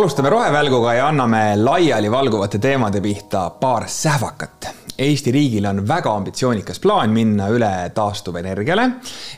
alustame 0.00 0.30
rohevälguga 0.30 0.94
ja 0.94 1.08
anname 1.08 1.56
laialivalguvate 1.56 2.58
teemade 2.58 3.00
pihta 3.04 3.50
paar 3.50 3.84
sähvakat. 3.88 4.68
Eesti 4.98 5.32
riigil 5.32 5.66
on 5.68 5.82
väga 5.88 6.14
ambitsioonikas 6.16 6.80
plaan 6.80 7.12
minna 7.12 7.50
üle 7.52 7.68
taastuvenergiale 7.94 8.86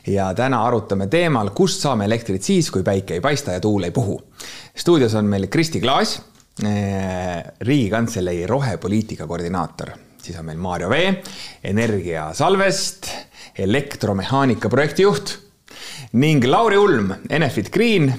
ja 0.06 0.28
täna 0.38 0.60
arutame 0.62 1.08
teemal, 1.10 1.50
kust 1.50 1.82
saame 1.82 2.06
elektrit 2.06 2.46
siis, 2.46 2.70
kui 2.70 2.86
päike 2.86 3.18
ei 3.18 3.24
paista 3.24 3.56
ja 3.56 3.60
tuul 3.60 3.88
ei 3.88 3.90
puhu. 3.90 4.20
stuudios 4.76 5.14
on 5.14 5.24
meil 5.24 5.48
Kristi 5.50 5.80
Klaas, 5.80 6.20
eh, 6.62 7.42
Riigikantselei 7.60 8.46
rohepoliitika 8.46 9.26
koordinaator, 9.26 9.90
siis 10.22 10.38
on 10.38 10.46
meil 10.46 10.58
Maarjo 10.58 10.90
Vee, 10.90 11.22
energiasalvest, 11.64 13.10
elektromehaanika 13.58 14.68
projektijuht 14.68 15.38
ning 16.12 16.44
Lauri 16.44 16.76
Ulm, 16.76 17.14
Enefit 17.30 17.70
Green, 17.72 18.12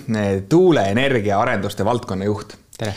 tuuleenergia 0.49 1.37
arenduste 1.39 1.85
valdkonna 1.85 2.25
juht. 2.25 2.55
tere! 2.77 2.95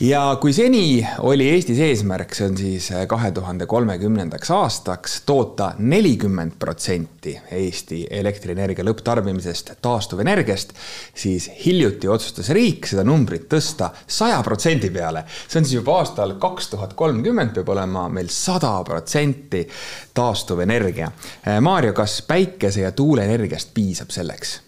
Ja 0.00 0.36
kui 0.40 0.52
seni 0.52 1.06
oli 1.18 1.46
Eestis 1.50 1.78
eesmärk, 1.82 2.34
see 2.34 2.46
on 2.48 2.56
siis 2.56 2.88
kahe 3.08 3.30
tuhande 3.34 3.66
kolmekümnendaks 3.70 4.50
aastaks 4.50 5.20
toota 5.26 5.72
nelikümmend 5.78 6.56
protsenti 6.58 7.34
Eesti 7.50 8.06
elektrienergia 8.10 8.84
lõpptarbimisest 8.86 9.74
taastuvenergiast, 9.82 10.72
siis 11.14 11.50
hiljuti 11.64 12.08
otsustas 12.08 12.50
riik 12.56 12.88
seda 12.90 13.04
numbrit 13.06 13.48
tõsta 13.52 13.90
saja 14.06 14.40
protsendi 14.42 14.90
peale. 14.90 15.24
see 15.48 15.60
on 15.60 15.68
siis 15.68 15.78
juba 15.80 15.98
aastal 16.00 16.36
kaks 16.40 16.72
tuhat 16.74 16.94
kolmkümmend 16.94 17.54
peab 17.54 17.68
olema 17.76 18.08
meil 18.08 18.28
sada 18.32 18.74
protsenti 18.84 19.66
taastuvenergia. 20.14 21.12
Maarjo, 21.60 21.92
kas 21.92 22.22
päikese 22.22 22.80
ja 22.86 22.92
tuuleenergiast 22.92 23.74
piisab 23.74 24.10
selleks? 24.10 24.60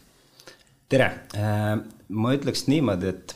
tere, 0.89 1.11
ma 2.09 2.35
ütleks 2.37 2.69
niimoodi, 2.69 3.09
et 3.09 3.35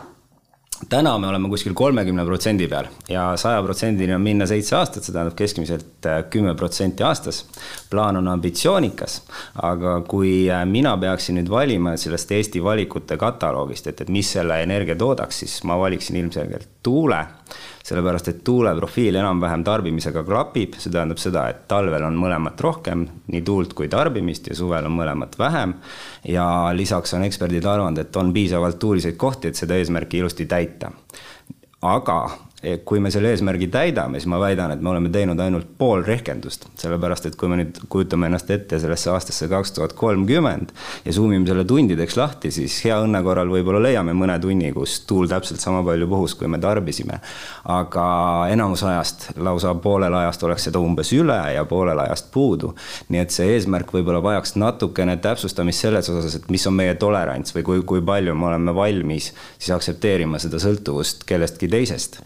täna 0.89 1.17
me 1.19 1.31
oleme 1.31 1.51
kuskil 1.51 1.75
kolmekümne 1.75 2.25
protsendi 2.25 2.69
peal 2.71 2.91
ja 3.11 3.31
saja 3.41 3.63
protsendini 3.63 4.15
on 4.15 4.23
minna 4.25 4.47
seitse 4.47 4.77
aastat, 4.79 5.05
see 5.05 5.15
tähendab 5.15 5.37
keskmiselt 5.39 5.88
äh, 6.07 6.25
kümme 6.31 6.55
protsenti 6.55 7.03
aastas. 7.03 7.45
plaan 7.91 8.17
on 8.17 8.29
ambitsioonikas, 8.29 9.23
aga 9.63 10.01
kui 10.09 10.51
äh, 10.51 10.65
mina 10.67 10.97
peaksin 10.97 11.41
nüüd 11.41 11.51
valima 11.51 11.97
sellest 11.97 12.33
Eesti 12.33 12.63
valikute 12.65 13.17
kataloogist, 13.17 13.87
et, 13.87 14.01
et 14.01 14.09
mis 14.09 14.33
selle 14.33 14.63
energia 14.63 14.97
toodaks, 14.97 15.39
siis 15.45 15.63
ma 15.65 15.79
valiksin 15.79 16.17
ilmselgelt 16.17 16.69
tuule 16.83 17.25
sellepärast 17.89 18.29
et 18.29 18.41
tuule 18.45 18.75
profiil 18.77 19.17
enam-vähem 19.17 19.63
tarbimisega 19.65 20.23
klapib, 20.27 20.77
see 20.81 20.93
tähendab 20.93 21.21
seda, 21.23 21.47
et 21.53 21.63
talvel 21.71 22.05
on 22.05 22.19
mõlemat 22.21 22.61
rohkem, 22.61 23.07
nii 23.33 23.45
tuult 23.47 23.73
kui 23.77 23.89
tarbimist 23.93 24.51
ja 24.51 24.57
suvel 24.59 24.89
on 24.89 24.97
mõlemat 24.99 25.39
vähem. 25.41 25.75
ja 26.25 26.45
lisaks 26.77 27.15
on 27.15 27.25
eksperdid 27.25 27.65
arvanud, 27.65 27.99
et 27.99 28.17
on 28.17 28.33
piisavalt 28.33 28.79
tuuliseid 28.79 29.17
kohti, 29.17 29.49
et 29.49 29.57
seda 29.57 29.79
eesmärki 29.81 30.19
ilusti 30.19 30.47
täita. 30.47 30.91
aga 31.83 32.19
kui 32.85 32.99
me 32.99 33.11
selle 33.15 33.31
eesmärgi 33.31 33.69
täidame, 33.71 34.19
siis 34.19 34.27
ma 34.27 34.41
väidan, 34.43 34.73
et 34.75 34.81
me 34.83 34.91
oleme 34.91 35.13
teinud 35.15 35.39
ainult 35.39 35.69
pool 35.79 36.01
rehkendust, 36.03 36.65
sellepärast 36.81 37.29
et 37.29 37.37
kui 37.39 37.47
me 37.51 37.61
nüüd 37.61 37.77
kujutame 37.93 38.27
ennast 38.27 38.51
ette 38.51 38.81
sellesse 38.83 39.13
aastasse 39.13 39.47
kaks 39.51 39.77
tuhat 39.77 39.95
kolmkümmend 39.99 40.73
ja 41.05 41.15
zoom 41.15 41.37
ime 41.37 41.47
selle 41.47 41.63
tundideks 41.69 42.17
lahti, 42.19 42.51
siis 42.51 42.81
hea 42.83 42.97
õnne 43.05 43.21
korral 43.23 43.53
võib-olla 43.53 43.85
leiame 43.85 44.15
mõne 44.19 44.41
tunni, 44.43 44.73
kus 44.75 44.97
tuul 45.07 45.31
täpselt 45.31 45.63
sama 45.63 45.85
palju 45.87 46.09
puhus, 46.11 46.35
kui 46.35 46.51
me 46.51 46.59
tarbisime. 46.59 47.21
aga 47.69 48.09
enamus 48.51 48.83
ajast, 48.83 49.29
lausa 49.37 49.77
poolel 49.79 50.15
ajast 50.25 50.43
oleks 50.43 50.67
seda 50.67 50.83
umbes 50.83 51.13
üle 51.15 51.39
ja 51.55 51.63
poolel 51.65 52.03
ajast 52.09 52.33
puudu. 52.35 52.75
nii 53.09 53.23
et 53.23 53.31
see 53.31 53.55
eesmärk 53.55 53.95
võib-olla 53.95 54.23
vajaks 54.25 54.57
natukene 54.59 55.17
täpsustamist 55.23 55.87
selles 55.87 56.11
osas, 56.11 56.35
et 56.35 56.51
mis 56.51 56.67
on 56.67 56.75
meie 56.75 56.99
tolerants 56.99 57.55
või 57.55 57.63
kui, 57.63 57.87
kui 57.87 58.03
palju 58.03 58.35
me 58.35 58.51
oleme 58.51 58.75
valmis 58.75 59.31
siis 59.59 59.71
aktsepteerima 59.79 60.43
seda 60.43 60.59
sõltuvust 60.59 61.23
kellestki 61.29 61.71
teisest 61.71 62.19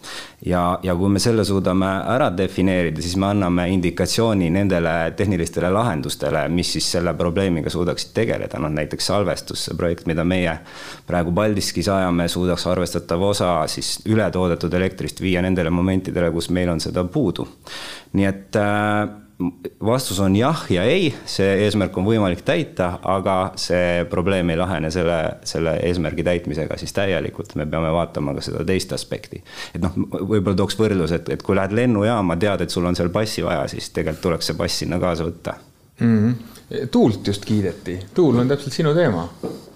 ja, 0.46 0.78
ja 0.82 0.94
kui 0.96 1.10
me 1.12 1.20
selle 1.22 1.44
suudame 1.46 1.88
ära 2.14 2.28
defineerida, 2.36 3.02
siis 3.02 3.16
me 3.20 3.28
anname 3.30 3.68
indikatsiooni 3.74 4.50
nendele 4.50 5.12
tehnilistele 5.16 5.70
lahendustele, 5.72 6.44
mis 6.52 6.72
siis 6.76 6.90
selle 6.96 7.14
probleemiga 7.18 7.70
suudaksid 7.70 8.14
tegeleda, 8.16 8.60
noh 8.62 8.72
näiteks 8.72 9.10
salvestus, 9.12 9.66
see 9.68 9.78
projekt, 9.78 10.06
mida 10.10 10.24
meie 10.24 10.58
praegu 11.06 11.34
Paldiskis 11.36 11.88
ajame, 11.92 12.28
suudaks 12.28 12.66
arvestatava 12.70 13.32
osa 13.32 13.54
siis 13.70 13.98
ületoodetud 14.08 14.74
elektrist 14.74 15.22
viia 15.22 15.42
nendele 15.42 15.70
momentidele, 15.70 16.30
kus 16.34 16.50
meil 16.50 16.72
on 16.74 16.80
seda 16.80 17.04
puudu. 17.04 17.48
nii 18.12 18.26
et 18.28 18.56
äh, 18.60 19.21
vastus 19.84 20.20
on 20.20 20.36
jah 20.36 20.64
ja 20.70 20.84
ei, 20.86 21.10
see 21.26 21.48
eesmärk 21.64 21.96
on 21.98 22.06
võimalik 22.06 22.44
täita, 22.46 22.98
aga 23.08 23.36
see 23.58 24.04
probleem 24.10 24.52
ei 24.52 24.58
lahene 24.60 24.90
selle, 24.94 25.18
selle 25.48 25.76
eesmärgi 25.88 26.24
täitmisega 26.26 26.78
siis 26.80 26.94
täielikult, 26.96 27.56
me 27.58 27.66
peame 27.66 27.92
vaatama 27.94 28.36
ka 28.36 28.44
seda 28.44 28.64
teist 28.68 28.92
aspekti. 28.94 29.42
et 29.74 29.82
noh, 29.82 29.96
võib-olla 29.96 30.56
tooks 30.62 30.78
võrdlus, 30.78 31.14
et, 31.16 31.28
et 31.34 31.42
kui 31.42 31.56
lähed 31.58 31.74
lennujaama, 31.76 32.38
tead, 32.40 32.66
et 32.66 32.74
sul 32.74 32.86
on 32.86 32.98
seal 32.98 33.12
passi 33.14 33.44
vaja, 33.44 33.66
siis 33.72 33.90
tegelikult 33.90 34.22
tuleks 34.28 34.50
see 34.50 34.58
pass 34.58 34.82
sinna 34.84 35.00
kaasa 35.02 35.26
võtta 35.26 35.56
mm. 35.98 36.18
-hmm. 36.18 36.88
tuult 36.90 37.26
just 37.26 37.44
kiideti, 37.44 37.98
tuul 38.14 38.38
on 38.38 38.48
täpselt 38.48 38.72
sinu 38.72 38.94
teema. 38.94 39.28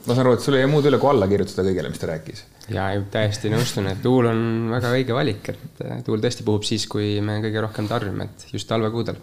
ma 0.06 0.15
saan 0.15 0.27
aru, 0.27 0.37
et 0.37 0.41
sul 0.41 0.55
ei 0.55 0.61
jää 0.62 0.71
muud 0.71 0.87
üle, 0.87 0.99
kui 1.03 1.11
alla 1.11 1.27
kirjutada 1.27 1.67
kõigele, 1.67 1.88
mis 1.91 1.99
ta 1.99 2.11
rääkis. 2.12 2.44
ja 2.71 2.91
täiesti 3.11 3.50
nõustun, 3.50 3.91
et 3.91 4.03
tuul 4.03 4.31
on 4.31 4.43
väga 4.71 4.93
õige 4.94 5.15
valik, 5.15 5.49
et 5.49 6.05
tuul 6.05 6.23
tõesti 6.23 6.47
puhub 6.47 6.62
siis, 6.62 6.87
kui 6.87 7.17
me 7.21 7.41
kõige 7.43 7.65
rohkem 7.65 7.88
tarbime, 7.88 8.28
et 8.31 8.53
just 8.53 8.69
talvekuudel 8.69 9.19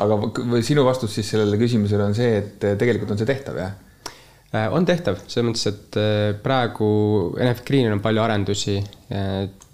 aga 0.00 0.64
sinu 0.64 0.84
vastus 0.86 1.14
siis 1.18 1.30
sellele 1.34 1.58
küsimusele 1.60 2.08
on 2.08 2.16
see, 2.16 2.34
et 2.40 2.66
eh, 2.66 2.76
tegelikult 2.80 3.12
on 3.14 3.20
see 3.20 3.28
tehtav, 3.28 3.58
jah? 3.60 3.78
Äh, 4.50 4.66
on 4.74 4.86
tehtav, 4.86 5.20
selles 5.30 5.46
mõttes, 5.46 5.66
et 5.70 5.98
äh, 6.00 6.32
praegu 6.42 6.86
Enefit 7.38 7.66
Greenil 7.68 7.94
on 7.94 8.02
palju 8.04 8.24
arendusi. 8.24 8.80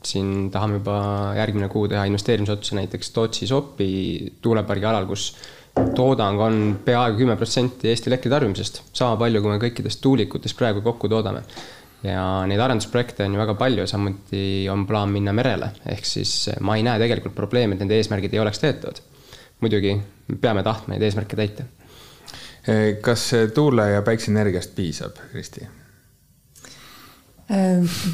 siin 0.06 0.50
tahame 0.54 0.78
juba 0.78 0.96
järgmine 1.34 1.66
kuu 1.68 1.88
teha 1.90 2.04
investeerimisotsuse 2.06 2.76
näiteks 2.78 3.10
Tootsi-Sopi 3.12 3.88
tuulepargi 4.40 4.86
alal, 4.86 5.08
kus 5.08 5.24
toodang 5.96 6.40
on 6.40 6.60
peaaegu 6.84 7.18
kümme 7.18 7.34
protsenti 7.36 7.90
Eesti 7.90 8.12
elektritarbimisest, 8.12 8.80
sama 8.96 9.18
palju, 9.20 9.42
kui 9.42 9.50
me 9.50 9.58
kõikidest 9.60 10.00
tuulikutest 10.04 10.56
praegu 10.56 10.84
kokku 10.84 11.10
toodame. 11.10 11.42
ja 12.06 12.22
neid 12.46 12.60
arendusprojekte 12.60 13.26
on 13.26 13.34
ju 13.34 13.40
väga 13.40 13.56
palju, 13.58 13.88
samuti 13.90 14.44
on 14.70 14.86
plaan 14.86 15.10
minna 15.10 15.34
merele, 15.34 15.72
ehk 15.90 16.06
siis 16.06 16.36
ma 16.60 16.76
ei 16.78 16.86
näe 16.86 17.00
tegelikult 17.02 17.34
probleemi, 17.34 17.74
et 17.74 17.82
nende 17.82 17.98
eesmärgid 17.98 18.36
ei 18.36 18.44
oleks 18.44 18.62
teetavad 18.62 19.02
muidugi 19.60 19.96
peame 20.40 20.62
tahtma 20.62 20.94
neid 20.94 21.02
eesmärke 21.02 21.36
täita. 21.36 21.64
kas 23.00 23.30
tuule- 23.54 23.90
ja 23.90 24.02
päikseenergiast 24.02 24.74
piisab, 24.74 25.16
Kristi? 25.32 25.68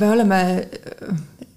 me 0.01 0.11
oleme 0.11 0.69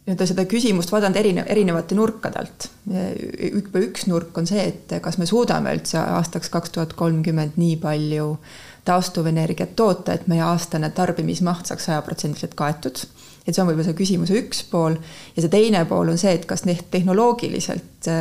nii-öelda 0.05 0.25
seda 0.29 0.45
küsimust 0.45 0.91
vaadanud 0.93 1.17
erine-, 1.17 1.43
erinevate 1.49 1.95
nurkade 1.97 2.39
alt. 2.39 2.67
juba 2.85 3.81
üks 3.81 4.05
nurk 4.07 4.37
on 4.37 4.47
see, 4.47 4.63
et 4.69 4.95
kas 5.01 5.17
me 5.17 5.25
suudame 5.25 5.73
üldse 5.73 5.97
aastaks 5.99 6.51
kaks 6.53 6.75
tuhat 6.75 6.93
kolmkümmend 6.93 7.57
nii 7.57 7.75
palju 7.81 8.37
taastuvenergiat 8.85 9.73
toota, 9.75 10.13
et 10.13 10.27
meie 10.29 10.43
aastane 10.45 10.91
tarbimismaht 10.93 11.65
saaks 11.65 11.89
sajaprotsendiliselt 11.89 12.53
kaetud. 12.55 13.01
et 13.47 13.53
see 13.53 13.61
on 13.61 13.67
võib-olla 13.71 13.89
see 13.89 13.97
küsimuse 13.97 14.37
üks 14.39 14.63
pool 14.69 14.95
ja 15.35 15.41
see 15.41 15.49
teine 15.49 15.83
pool 15.89 16.13
on 16.13 16.21
see, 16.21 16.37
et 16.37 16.45
kas 16.45 16.63
tehnoloogiliselt 16.91 18.11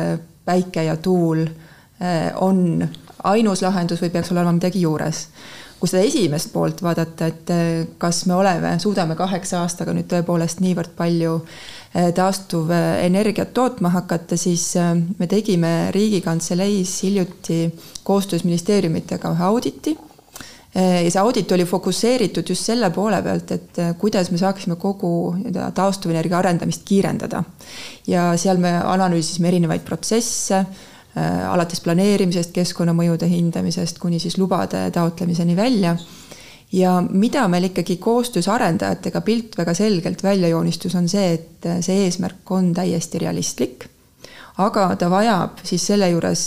päike 0.45 0.83
ja 0.83 0.95
tuul 0.97 1.45
äh, 1.45 2.31
on 2.35 2.87
ainus 3.23 3.61
lahendus 3.65 4.01
või 4.03 4.11
peaks 4.13 4.31
olema 4.31 4.53
midagi 4.55 4.81
juures. 4.81 5.27
kui 5.79 5.89
seda 5.91 6.05
esimest 6.07 6.53
poolt 6.53 6.79
vaadata, 6.81 7.27
et 7.27 7.49
äh, 7.51 7.87
kas 7.97 8.25
me 8.25 8.35
oleme, 8.35 8.77
suudame 8.79 9.15
kaheksa 9.15 9.61
aastaga 9.61 9.93
nüüd 9.93 10.07
tõepoolest 10.11 10.61
niivõrd 10.63 10.95
palju 10.97 11.35
äh, 11.41 12.11
taastuvenergiat 12.15 13.53
tootma 13.53 13.91
hakata, 13.97 14.37
siis 14.37 14.73
me 15.19 15.27
tegime 15.27 15.91
Riigikantseleis 15.91 17.01
hiljuti 17.03 17.59
koostöös 18.03 18.43
ministeeriumitega 18.43 19.33
ühe 19.35 19.43
auditi 19.43 19.97
ja 20.75 21.11
see 21.11 21.21
audit 21.21 21.51
oli 21.55 21.65
fokusseeritud 21.65 22.49
just 22.51 22.67
selle 22.67 22.89
poole 22.91 23.21
pealt, 23.23 23.51
et 23.55 23.79
kuidas 23.99 24.31
me 24.31 24.39
saaksime 24.41 24.75
kogu 24.79 25.11
nii-öelda 25.37 25.69
taastuvenergia 25.75 26.37
arendamist 26.41 26.83
kiirendada. 26.87 27.43
ja 28.07 28.33
seal 28.37 28.59
me 28.59 28.73
analüüsisime 28.83 29.47
erinevaid 29.53 29.85
protsesse 29.87 30.57
äh,, 30.57 31.47
alates 31.47 31.81
planeerimisest, 31.81 32.51
keskkonnamõjude 32.51 33.29
hindamisest 33.31 33.99
kuni 34.03 34.19
siis 34.19 34.37
lubade 34.37 34.89
taotlemiseni 34.91 35.55
välja. 35.55 35.95
ja 36.71 36.99
mida 37.09 37.47
meil 37.47 37.71
ikkagi 37.71 37.97
koostöös 37.97 38.47
arendajatega 38.51 39.21
pilt 39.21 39.57
väga 39.57 39.73
selgelt 39.73 40.23
välja 40.23 40.47
joonistus, 40.47 40.95
on 40.95 41.07
see, 41.09 41.33
et 41.33 41.71
see 41.81 42.03
eesmärk 42.03 42.51
on 42.51 42.73
täiesti 42.73 43.19
realistlik 43.19 43.94
aga 44.57 44.95
ta 44.95 45.09
vajab 45.11 45.63
siis 45.63 45.83
selle 45.87 46.09
juures 46.09 46.45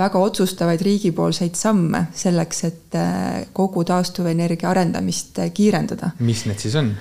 väga 0.00 0.18
otsustavaid 0.18 0.82
riigipoolseid 0.84 1.56
samme 1.58 2.06
selleks, 2.16 2.64
et 2.68 2.98
äh, 2.98 3.46
kogu 3.56 3.84
taastuvenergia 3.88 4.70
arendamist 4.70 5.40
äh, 5.42 5.50
kiirendada. 5.54 6.14
mis 6.20 6.44
need 6.48 6.62
siis 6.62 6.76
on? 6.80 6.92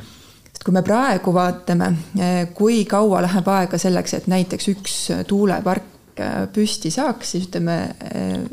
sest 0.50 0.66
kui 0.66 0.76
me 0.76 0.84
praegu 0.86 1.34
vaatame, 1.36 1.94
äh, 2.20 2.42
kui 2.56 2.84
kaua 2.90 3.24
läheb 3.26 3.48
aega 3.56 3.80
selleks, 3.82 4.18
et 4.20 4.28
näiteks 4.32 4.74
üks 4.76 5.00
tuulepark 5.28 5.96
püsti 6.52 6.90
saaks, 6.92 7.30
siis 7.32 7.46
ütleme, 7.48 7.76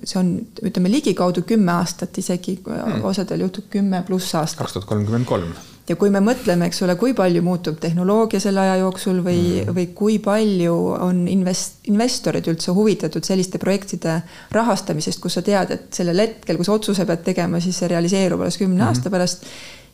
see 0.07 0.19
on, 0.21 0.29
ütleme 0.69 0.87
ligikaudu 0.87 1.43
kümme 1.43 1.73
aastat, 1.73 2.15
isegi 2.23 2.61
hmm. 2.61 3.01
osadel 3.11 3.43
juhtub 3.43 3.67
kümme 3.73 4.05
pluss 4.07 4.37
aastat. 4.39 4.61
kaks 4.61 4.77
tuhat 4.77 4.87
kolmkümmend 4.87 5.27
kolm 5.27 5.51
ja 5.89 5.97
kui 5.99 6.11
me 6.13 6.21
mõtleme, 6.25 6.67
eks 6.69 6.83
ole, 6.87 6.97
kui 6.99 7.15
palju 7.17 7.43
muutub 7.47 7.79
tehnoloogia 7.83 8.41
selle 8.43 8.63
aja 8.65 8.81
jooksul 8.83 9.21
või 9.25 9.41
mm., 9.63 9.77
või 9.77 9.87
kui 9.97 10.19
palju 10.23 10.75
on 10.99 11.25
invest-, 11.31 11.87
investorid 11.93 12.49
üldse 12.51 12.75
huvitatud 12.77 13.27
selliste 13.27 13.61
projektide 13.63 14.19
rahastamisest, 14.55 15.23
kus 15.23 15.39
sa 15.39 15.45
tead, 15.47 15.73
et 15.77 15.87
sellel 15.95 16.25
hetkel, 16.25 16.59
kui 16.59 16.67
sa 16.67 16.77
otsuse 16.77 17.07
pead 17.09 17.23
tegema, 17.27 17.63
siis 17.63 17.79
see 17.79 17.91
realiseerub 17.95 18.43
alles 18.43 18.59
kümne 18.61 18.83
mm 18.83 18.85
aasta 18.87 19.11
pärast, 19.11 19.43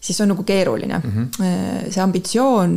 siis 0.02 0.18
on 0.20 0.28
nagu 0.32 0.42
keeruline 0.44 0.98
mm. 0.98 1.12
-hmm. 1.14 1.90
see 1.90 2.02
ambitsioon, 2.02 2.74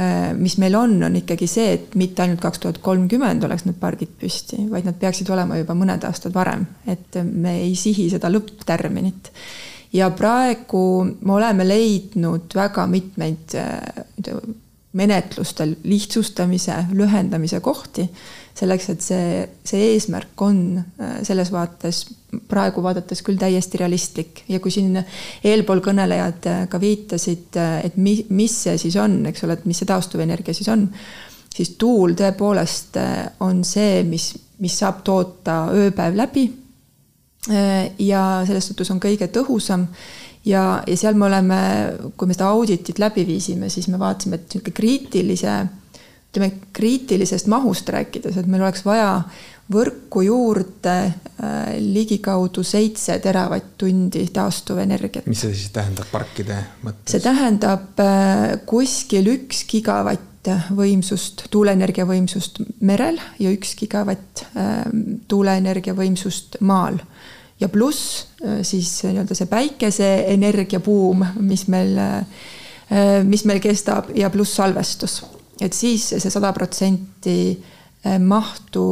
äh, 0.00 0.34
mis 0.36 0.58
meil 0.58 0.74
on, 0.74 1.02
on 1.02 1.16
ikkagi 1.16 1.46
see, 1.46 1.72
et 1.72 1.94
mitte 1.94 2.22
ainult 2.22 2.40
kaks 2.40 2.58
tuhat 2.58 2.78
kolmkümmend 2.78 3.44
oleks 3.44 3.64
need 3.64 3.78
pargid 3.80 4.12
püsti, 4.20 4.58
vaid 4.70 4.84
nad 4.84 4.98
peaksid 5.00 5.30
olema 5.30 5.56
juba 5.56 5.74
mõned 5.74 6.04
aastad 6.04 6.34
varem, 6.34 6.66
et 6.86 7.20
me 7.22 7.60
ei 7.62 7.74
sihi 7.74 8.10
seda 8.10 8.28
lõpptärminit 8.28 9.32
ja 9.92 10.10
praegu 10.10 11.04
me 11.06 11.36
oleme 11.36 11.66
leidnud 11.68 12.54
väga 12.54 12.86
mitmeid 12.90 13.54
äh, 13.58 14.40
menetlustel 14.96 15.76
lihtsustamise, 15.84 16.76
lühendamise 16.96 17.60
kohti 17.60 18.06
selleks, 18.56 18.88
et 18.88 19.04
see, 19.04 19.42
see 19.68 19.90
eesmärk 19.92 20.42
on 20.46 20.60
äh, 20.78 21.18
selles 21.26 21.52
vaates 21.52 22.06
praegu 22.48 22.82
vaadates 22.84 23.22
küll 23.24 23.38
täiesti 23.40 23.78
realistlik. 23.80 24.42
Ja 24.48 24.60
kui 24.60 24.72
siin 24.74 24.96
eelpool 25.44 25.82
kõnelejad 25.84 26.50
äh, 26.50 26.66
ka 26.72 26.80
viitasid, 26.82 27.60
et 27.84 27.96
mi, 28.00 28.18
mis 28.36 28.58
see 28.66 28.76
siis 28.80 28.98
on, 29.00 29.20
eks 29.30 29.46
ole, 29.46 29.58
et 29.58 29.66
mis 29.68 29.82
see 29.82 29.88
taastuvenergia 29.88 30.56
siis 30.56 30.72
on, 30.72 30.88
siis 31.56 31.76
tuul 31.80 32.16
tõepoolest 32.16 32.98
on 33.44 33.62
see, 33.64 34.02
mis, 34.08 34.32
mis 34.60 34.78
saab 34.82 35.04
toota 35.04 35.66
ööpäev 35.72 36.16
läbi 36.16 36.48
ja 37.46 38.22
selles 38.46 38.66
suhtes 38.66 38.90
on 38.90 38.98
kõige 38.98 39.28
tõhusam 39.30 39.86
ja, 40.46 40.82
ja 40.86 40.96
seal 40.98 41.18
me 41.18 41.28
oleme, 41.28 41.58
kui 42.16 42.28
me 42.28 42.36
seda 42.36 42.50
auditit 42.54 43.00
läbi 43.02 43.26
viisime, 43.28 43.70
siis 43.72 43.88
me 43.92 44.00
vaatasime, 44.00 44.38
et 44.38 44.48
niisugune 44.48 44.76
kriitilise, 44.76 45.58
ütleme 46.30 46.50
kriitilisest 46.76 47.50
mahust 47.50 47.90
rääkides, 47.94 48.38
et 48.40 48.50
meil 48.50 48.64
oleks 48.66 48.84
vaja 48.86 49.10
võrku 49.72 50.22
juurde 50.22 50.94
äh, 51.02 51.72
ligikaudu 51.82 52.62
seitse 52.66 53.18
teravatt-tundi 53.22 54.28
taastuvenergiat. 54.34 55.26
mis 55.26 55.42
see 55.42 55.56
siis 55.56 55.72
tähendab 55.74 56.06
parkide 56.12 56.60
mõttes? 56.86 57.16
see 57.16 57.24
tähendab 57.24 58.02
äh, 58.02 58.60
kuskil 58.68 59.32
üks 59.34 59.64
gigavatt 59.70 60.22
võimsust, 60.70 61.48
tuuleenergia 61.50 62.04
võimsust 62.06 62.60
merel 62.86 63.18
ja 63.42 63.50
üks 63.50 63.74
gigavatt 63.80 64.44
äh, 64.54 64.84
tuuleenergia 65.26 65.96
võimsust 65.98 66.60
maal 66.60 67.00
ja 67.60 67.68
pluss 67.68 68.26
äh, 68.44 68.60
siis 68.62 68.90
nii-öelda 69.04 69.36
see 69.36 69.48
päikeseenergia 69.50 70.80
buum, 70.84 71.24
mis 71.40 71.66
meil, 71.72 71.96
äh, 71.98 73.22
mis 73.24 73.46
meil 73.48 73.62
kestab 73.64 74.12
ja 74.16 74.30
pluss 74.30 74.56
salvestus. 74.58 75.22
et 75.60 75.72
siis 75.72 76.10
see 76.12 76.30
sada 76.30 76.52
protsenti 76.52 77.38
äh, 77.56 78.18
mahtu 78.20 78.84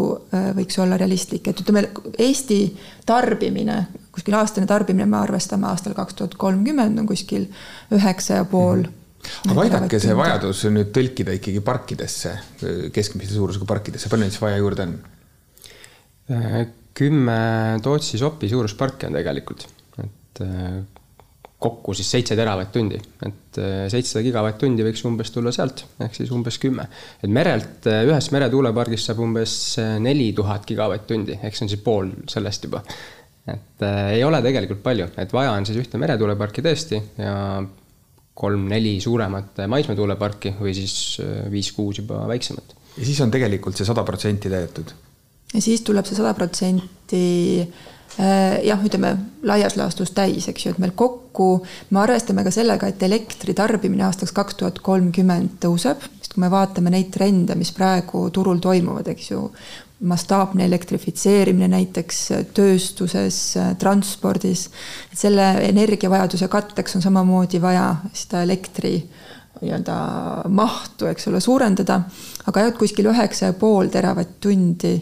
võiks 0.57 0.79
olla 0.81 0.97
realistlik, 0.97 1.49
et 1.49 1.61
ütleme, 1.61 1.85
Eesti 2.19 2.59
tarbimine, 3.07 3.77
kuskil 4.13 4.35
aastane 4.39 4.67
tarbimine, 4.67 5.07
me 5.07 5.21
arvestame 5.21 5.69
aastal 5.69 5.95
kaks 5.95 6.17
tuhat 6.19 6.39
kolmkümmend 6.41 6.99
on 6.99 7.07
kuskil 7.07 7.49
üheksa 7.93 8.43
ja 8.43 8.45
pool. 8.45 8.87
-hmm 8.87 9.01
aga 9.49 9.63
aidake 9.63 9.99
see 10.05 10.13
vajadus 10.17 10.59
nüüd 10.69 10.91
tõlkida 10.93 11.33
ikkagi 11.39 11.61
parkidesse, 11.65 12.35
keskmise 12.93 13.33
suurusega 13.33 13.65
parkidesse, 13.65 14.11
palju 14.13 14.27
neid 14.27 14.35
siis 14.35 14.43
vaja 14.43 14.59
juurde 14.61 14.85
on? 14.85 14.99
Kümme 16.95 17.39
Tootsi 17.83 18.19
Sopi 18.19 18.49
suurusparki 18.49 19.09
on 19.09 19.19
tegelikult, 19.19 19.67
et 20.05 20.43
äh, 20.45 20.83
kokku 21.65 21.95
siis 21.97 22.11
seitse 22.13 22.37
teravatt-tundi, 22.39 22.99
et 23.25 23.59
äh, 23.61 23.85
seitsesada 23.93 24.23
gigavatt-tundi 24.27 24.85
võiks 24.87 25.05
umbes 25.09 25.33
tulla 25.35 25.53
sealt, 25.55 25.85
ehk 26.05 26.17
siis 26.17 26.33
umbes 26.35 26.59
kümme. 26.63 26.87
et 27.23 27.31
merelt, 27.33 27.87
äh, 27.91 28.03
ühest 28.09 28.35
meretuulepargist 28.35 29.11
saab 29.11 29.23
umbes 29.25 29.55
neli 30.05 30.33
tuhat 30.37 30.67
gigavatt-tundi, 30.69 31.39
ehk 31.41 31.57
see 31.57 31.67
on 31.67 31.73
siis 31.73 31.85
pool 31.85 32.11
sellest 32.31 32.69
juba. 32.69 32.83
et 33.49 33.87
äh, 33.87 34.03
ei 34.19 34.27
ole 34.27 34.43
tegelikult 34.45 34.83
palju, 34.85 35.09
et 35.21 35.33
vaja 35.33 35.55
on 35.57 35.67
siis 35.69 35.81
ühte 35.81 36.01
meretuuleparki 36.01 36.65
tõesti 36.65 37.01
ja 37.21 37.35
kolm-neli 38.35 38.97
suuremat 39.01 39.65
maismaatuuleparki 39.71 40.57
või 40.59 40.73
siis 40.75 41.21
viis-kuus 41.53 42.03
juba 42.03 42.25
väiksemat. 42.29 42.77
ja 42.99 43.09
siis 43.09 43.21
on 43.25 43.33
tegelikult 43.33 43.79
see 43.79 43.89
sada 43.89 44.05
protsenti 44.05 44.53
täidetud 44.53 44.95
ja 45.55 45.63
siis 45.63 45.85
tuleb 45.87 46.07
see 46.07 46.19
sada 46.19 46.35
protsenti 46.37 47.27
äh, 47.63 48.59
jah, 48.67 48.83
ütleme 48.85 49.15
laias 49.47 49.79
laastus 49.79 50.13
täis, 50.17 50.49
eks 50.51 50.67
ju, 50.67 50.75
et 50.75 50.83
meil 50.83 50.95
kokku, 50.99 51.49
me 51.91 52.03
arvestame 52.03 52.45
ka 52.47 52.53
sellega, 52.55 52.91
et 52.91 53.03
elektri 53.07 53.55
tarbimine 53.57 54.07
aastaks 54.07 54.35
kaks 54.35 54.61
tuhat 54.61 54.83
kolmkümmend 54.85 55.59
tõuseb, 55.63 56.05
sest 56.21 56.35
kui 56.35 56.45
me 56.45 56.53
vaatame 56.53 56.93
neid 56.95 57.11
trende, 57.15 57.57
mis 57.59 57.73
praegu 57.75 58.29
turul 58.35 58.63
toimuvad, 58.63 59.11
eks 59.15 59.31
ju, 59.33 59.49
mastaapne 60.05 60.67
elektrifitseerimine 60.67 61.69
näiteks 61.73 62.19
tööstuses, 62.55 63.39
transpordis, 63.81 64.67
selle 65.15 65.47
energiavajaduse 65.65 66.49
katteks 66.53 66.99
on 66.99 67.05
samamoodi 67.05 67.61
vaja 67.63 67.87
seda 68.13 68.43
elektri 68.45 68.99
nii-öelda 69.63 69.97
mahtu, 70.53 71.07
eks 71.09 71.29
ole, 71.31 71.41
suurendada, 71.41 72.01
aga 72.45 72.65
jah, 72.65 72.73
et 72.73 72.79
kuskil 72.79 73.09
üheksa 73.09 73.53
ja 73.53 73.57
pool 73.57 73.89
teravatt-tundi 73.93 74.97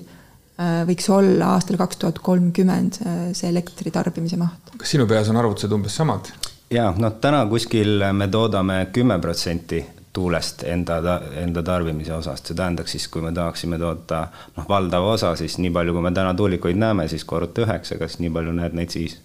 võiks 0.89 1.09
olla 1.13 1.55
aastal 1.57 1.79
kaks 1.81 2.01
tuhat 2.03 2.21
kolmkümmend 2.25 3.01
äh, 3.07 3.25
see 3.37 3.51
elektri 3.51 3.93
tarbimise 3.95 4.39
maht. 4.41 4.75
kas 4.79 4.95
sinu 4.97 5.09
peas 5.11 5.31
on 5.33 5.41
arvutused 5.41 5.73
umbes 5.73 5.97
samad? 6.01 6.33
ja 6.73 6.93
noh, 6.99 7.19
täna 7.21 7.45
kuskil 7.51 8.05
me 8.13 8.29
toodame 8.33 8.87
kümme 8.93 9.19
protsenti 9.21 9.83
tuulest 10.13 10.63
enda, 10.69 10.99
enda 11.41 11.63
tarbimise 11.65 12.13
osast, 12.13 12.47
see 12.47 12.57
tähendaks 12.57 12.93
siis, 12.93 13.09
kui 13.09 13.23
me 13.25 13.33
tahaksime 13.33 13.79
toota 13.81 14.27
noh, 14.57 14.67
valdava 14.69 15.15
osa, 15.17 15.33
siis 15.41 15.57
nii 15.63 15.73
palju, 15.73 15.95
kui 15.97 16.05
me 16.05 16.13
täna 16.13 16.35
tuulikuid 16.37 16.77
näeme, 16.77 17.09
siis 17.09 17.25
korruta 17.25 17.65
üheksaga, 17.65 18.09
siis 18.09 18.21
nii 18.21 18.33
palju 18.35 18.53
näed 18.59 18.77
neid 18.77 18.93
siis 18.93 19.17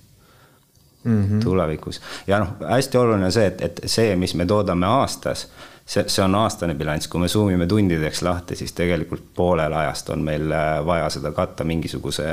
mm 1.08 1.24
-hmm. 1.24 1.44
tulevikus. 1.44 2.02
ja 2.28 2.40
noh, 2.40 2.54
hästi 2.70 2.98
oluline 2.98 3.32
see, 3.32 3.46
et, 3.46 3.62
et 3.62 3.82
see, 3.86 4.16
mis 4.16 4.36
me 4.36 4.46
toodame 4.46 4.86
aastas 4.86 5.48
see, 5.88 6.04
see 6.08 6.24
on 6.24 6.36
aastane 6.36 6.76
bilanss, 6.76 7.08
kui 7.08 7.22
me 7.24 7.30
zoom 7.32 7.50
ime 7.54 7.68
tundideks 7.68 8.22
lahti, 8.26 8.56
siis 8.60 8.74
tegelikult 8.78 9.30
poolel 9.36 9.74
ajast 9.74 10.10
on 10.14 10.24
meil 10.28 10.52
äh, 10.52 10.86
vaja 10.86 11.10
seda 11.14 11.32
katta 11.36 11.64
mingisuguse 11.68 12.28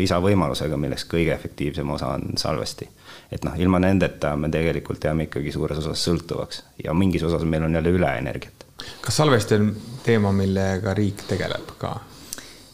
lisavõimalusega, 0.00 0.78
milleks 0.80 1.04
kõige 1.10 1.34
efektiivsem 1.34 1.90
osa 1.96 2.14
on 2.16 2.38
salvesti. 2.40 2.88
et 3.32 3.44
noh, 3.44 3.56
ilma 3.60 3.78
nendeta 3.78 4.36
me 4.36 4.48
tegelikult 4.48 5.04
jääme 5.04 5.28
ikkagi 5.28 5.52
suures 5.52 5.78
osas 5.78 6.04
sõltuvaks 6.04 6.62
ja 6.84 6.94
mingis 6.94 7.22
osas 7.22 7.44
meil 7.44 7.66
on 7.68 7.74
jälle 7.74 7.92
üle 7.92 8.12
energiat. 8.18 8.64
kas 9.04 9.16
salvesti 9.16 9.54
on 9.54 9.74
teema, 10.04 10.32
millega 10.32 10.94
riik 10.94 11.26
tegeleb 11.28 11.76
ka? 11.78 11.98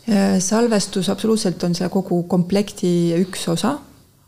Äh, 0.05 0.39
salvestus 0.39 1.09
absoluutselt 1.09 1.63
on 1.65 1.75
see 1.75 1.89
kogu 1.89 2.23
komplekti 2.29 2.95
üks 3.19 3.49
osa 3.49 3.79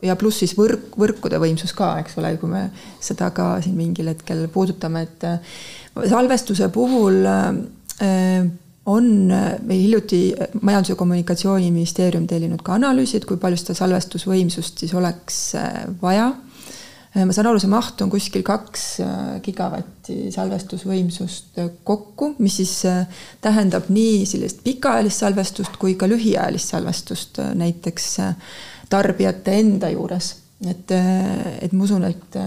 ja 0.05 0.17
pluss 0.19 0.43
siis 0.43 0.55
võrk, 0.57 0.93
võrkude 0.99 1.41
võimsus 1.41 1.73
ka, 1.77 1.95
eks 2.03 2.19
ole, 2.21 2.35
kui 2.41 2.51
me 2.53 2.67
seda 3.03 3.31
ka 3.35 3.57
siin 3.65 3.77
mingil 3.79 4.11
hetkel 4.13 4.45
puudutame, 4.53 5.07
et 5.07 5.27
äh, 5.29 5.59
salvestuse 5.97 6.69
puhul 6.75 7.23
äh, 7.27 8.41
on 8.87 9.07
meil 9.27 9.81
hiljuti 9.81 10.21
Majandus- 10.61 10.93
ja 10.93 10.99
Kommunikatsiooniministeerium 10.99 12.27
tellinud 12.31 12.63
ka 12.63 12.77
analüüsi, 12.77 13.19
et 13.19 13.25
kui 13.27 13.41
palju 13.41 13.59
seda 13.59 13.75
salvestusvõimsust 13.81 14.85
siis 14.85 14.93
oleks 14.95 15.41
äh, 15.59 15.87
vaja. 16.03 16.35
ma 17.17 17.33
saan 17.33 17.47
aru, 17.49 17.57
see 17.57 17.71
maht 17.73 18.03
on 18.05 18.11
kuskil 18.13 18.43
kaks 18.45 18.83
gigavatti 19.41 20.27
salvestusvõimsust 20.35 21.57
kokku, 21.89 22.35
mis 22.45 22.59
siis 22.61 22.75
tähendab 23.41 23.89
nii 23.89 24.27
sellist 24.29 24.61
pikaajalist 24.67 25.25
salvestust 25.25 25.79
kui 25.81 25.95
ka 25.97 26.05
lühiajalist 26.13 26.75
salvestust, 26.75 27.41
näiteks 27.57 28.11
tarbijate 28.89 29.59
enda 29.61 29.91
juures, 29.93 30.35
et, 30.67 30.91
et 30.91 31.73
ma 31.73 31.85
usun, 31.85 32.05
et 32.09 32.39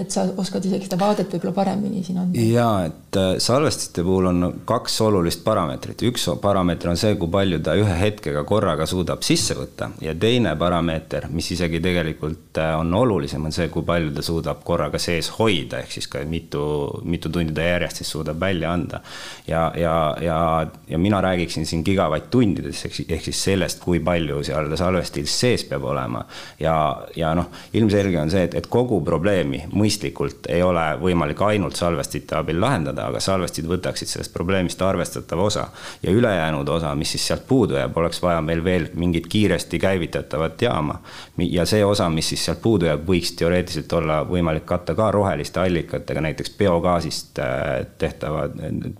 et 0.00 0.14
sa 0.14 0.24
oskad 0.40 0.64
isegi 0.64 0.88
seda 0.88 0.98
vaadet 1.00 1.30
võib-olla 1.34 1.54
paremini 1.54 2.02
siin 2.04 2.20
anda. 2.22 2.40
ja 2.40 2.68
et 2.88 3.18
äh, 3.18 3.32
salvestiste 3.42 4.04
puhul 4.06 4.30
on 4.30 4.46
kaks 4.68 5.00
olulist 5.04 5.42
parameetrit, 5.44 6.02
üks 6.08 6.26
parameeter 6.42 6.92
on 6.92 7.00
see, 7.00 7.16
kui 7.20 7.30
palju 7.32 7.60
ta 7.64 7.74
ühe 7.78 7.96
hetkega 8.00 8.42
korraga 8.48 8.86
suudab 8.90 9.24
sisse 9.26 9.56
võtta 9.58 9.90
ja 10.04 10.14
teine 10.18 10.54
parameeter, 10.60 11.28
mis 11.34 11.50
isegi 11.54 11.82
tegelikult 11.84 12.60
äh, 12.62 12.72
on 12.80 12.94
olulisem, 12.96 13.44
on 13.46 13.54
see, 13.54 13.68
kui 13.72 13.84
palju 13.86 14.14
ta 14.16 14.24
suudab 14.24 14.64
korraga 14.66 15.00
sees 15.02 15.30
hoida, 15.38 15.82
ehk 15.84 15.96
siis 15.98 16.08
ka 16.10 16.24
mitu, 16.28 16.64
mitu 17.04 17.32
tundi 17.32 17.54
ta 17.56 17.66
järjest 17.66 18.02
siis 18.02 18.14
suudab 18.16 18.40
välja 18.40 18.72
anda. 18.72 19.02
ja, 19.46 19.70
ja, 19.76 19.94
ja, 20.22 20.40
ja 20.88 20.98
mina 20.98 21.20
räägiksin 21.20 21.66
siin 21.66 21.84
gigavatt-tundides, 21.86 22.84
ehk 22.86 23.24
siis 23.28 23.44
sellest, 23.50 23.82
kui 23.84 24.00
palju 24.04 24.42
seal 24.46 24.72
salvestis 24.76 25.34
sees 25.40 25.64
peab 25.68 25.84
olema 25.84 26.24
ja, 26.60 26.74
ja 27.16 27.34
noh, 27.36 27.50
ilmselge 27.76 28.20
on 28.20 28.30
see, 28.32 28.46
et, 28.48 28.56
et 28.58 28.66
kogu 28.70 29.00
probleemi 29.04 29.64
mõistlikult 29.72 29.89
mõistlikult 29.90 30.46
ei 30.48 30.62
ole 30.62 30.82
võimalik 31.00 31.40
ainult 31.42 31.76
salvestite 31.76 32.36
abil 32.38 32.60
lahendada, 32.60 33.08
aga 33.10 33.20
salvestid 33.20 33.66
võtaksid 33.66 34.08
sellest 34.08 34.32
probleemist 34.32 34.82
arvestatava 34.82 35.42
osa. 35.42 35.68
ja 36.02 36.10
ülejäänud 36.10 36.68
osa, 36.68 36.94
mis 36.94 37.10
siis 37.10 37.26
sealt 37.26 37.46
puudu 37.46 37.74
jääb, 37.74 37.96
oleks 37.96 38.22
vaja 38.22 38.40
meil 38.40 38.62
veel 38.64 38.88
mingit 38.94 39.26
kiiresti 39.26 39.78
käivitatavat 39.78 40.62
jaama. 40.62 41.00
ja 41.38 41.66
see 41.66 41.84
osa, 41.84 42.08
mis 42.10 42.28
siis 42.28 42.44
sealt 42.44 42.62
puudu 42.62 42.86
jääb, 42.86 43.06
võiks 43.06 43.34
teoreetiliselt 43.36 43.92
olla 43.92 44.22
võimalik 44.24 44.64
katta 44.64 44.94
ka 44.94 45.10
roheliste 45.10 45.60
allikatega, 45.60 46.20
näiteks 46.20 46.54
biogaasist 46.58 47.38
äh, 47.38 47.86
tehtava, 47.98 48.48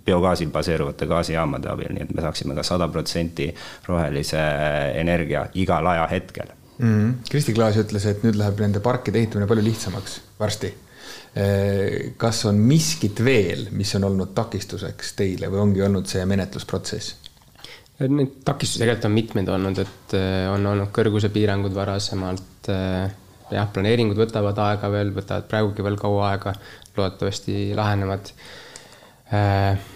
biogaasil 0.05 0.49
baseeruvate 0.49 1.07
gaasijaamade 1.07 1.69
abil, 1.69 1.93
nii 1.93 2.03
et 2.03 2.15
me 2.15 2.21
saaksime 2.21 2.55
ka 2.55 2.63
sada 2.63 2.87
protsenti 2.87 3.53
rohelise 3.87 4.41
energia 4.99 5.47
igal 5.53 5.87
ajahetkel 5.87 6.60
mm. 6.81 6.93
-hmm. 6.93 7.13
Kristi 7.29 7.53
Klaas 7.53 7.77
ütles, 7.77 8.05
et 8.09 8.23
nüüd 8.25 8.37
läheb 8.39 8.59
nende 8.63 8.81
parkide 8.83 9.21
ehitamine 9.21 9.47
palju 9.49 9.65
lihtsamaks 9.65 10.19
varsti. 10.39 10.73
Eh, 11.35 12.11
kas 12.19 12.45
on 12.49 12.57
miskit 12.67 13.23
veel, 13.23 13.67
mis 13.71 13.95
on 13.95 14.03
olnud 14.09 14.33
takistuseks 14.35 15.13
teile 15.15 15.47
või 15.51 15.61
ongi 15.65 15.83
olnud 15.85 16.07
see 16.07 16.25
menetlusprotsess? 16.27 17.15
Neid 18.01 18.41
takistusi 18.43 18.81
tegelikult 18.81 19.05
on 19.05 19.15
mitmeid 19.15 19.49
olnud, 19.53 19.79
et 19.79 20.15
eh, 20.17 20.49
on 20.51 20.65
olnud 20.73 20.91
kõrgusepiirangud 20.95 21.75
varasemalt. 21.75 22.71
Eh, 22.73 23.13
jah, 23.51 23.69
planeeringud 23.73 24.17
võtavad 24.17 24.59
aega 24.65 24.91
veel, 24.91 25.13
võtavad 25.15 25.47
praegugi 25.47 25.83
veel 25.85 25.99
kaua 25.99 26.31
aega, 26.31 26.55
loodetavasti 26.97 27.71
lahenevad 27.75 28.33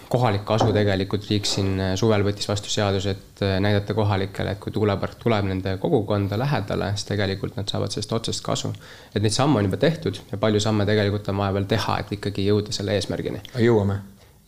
kohalik 0.08 0.44
kasu 0.48 0.70
tegelikult 0.72 1.26
riik 1.28 1.48
siin 1.48 1.74
äh, 1.82 1.92
suvel 1.98 2.24
võttis 2.24 2.48
vastu 2.48 2.70
seaduse, 2.72 3.12
et 3.16 3.42
äh, 3.44 3.56
näidata 3.60 3.94
kohalikele, 3.96 4.54
et 4.54 4.60
kui 4.62 4.72
tuulepark 4.72 5.18
tuleb 5.20 5.48
nende 5.50 5.76
kogukonda 5.82 6.38
lähedale, 6.40 6.92
siis 6.96 7.08
tegelikult 7.10 7.58
nad 7.58 7.68
saavad 7.68 7.92
sellest 7.92 8.14
otsest 8.16 8.44
kasu. 8.46 8.72
et 9.14 9.22
neid 9.22 9.34
samme 9.34 9.60
on 9.60 9.68
juba 9.68 9.80
tehtud 9.82 10.20
ja 10.30 10.38
palju 10.40 10.60
samme 10.62 10.86
tegelikult 10.88 11.28
on 11.32 11.42
vaja 11.42 11.56
veel 11.58 11.68
teha, 11.68 11.98
et 12.00 12.12
ikkagi 12.16 12.46
jõuda 12.46 12.72
selle 12.76 12.96
eesmärgini. 12.96 13.42
jõuame? 13.60 13.98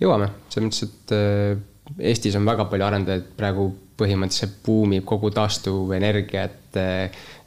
jõuame, 0.01 0.31
selles 0.49 0.69
mõttes, 0.69 0.89
et 0.89 1.69
Eestis 1.99 2.37
on 2.37 2.45
väga 2.45 2.67
palju 2.69 2.85
arendajaid 2.85 3.31
praegu 3.37 3.71
põhimõtteliselt 3.99 4.61
buumib 4.65 5.07
kogu 5.09 5.31
taastuvenergia, 5.35 6.45
et 6.45 6.79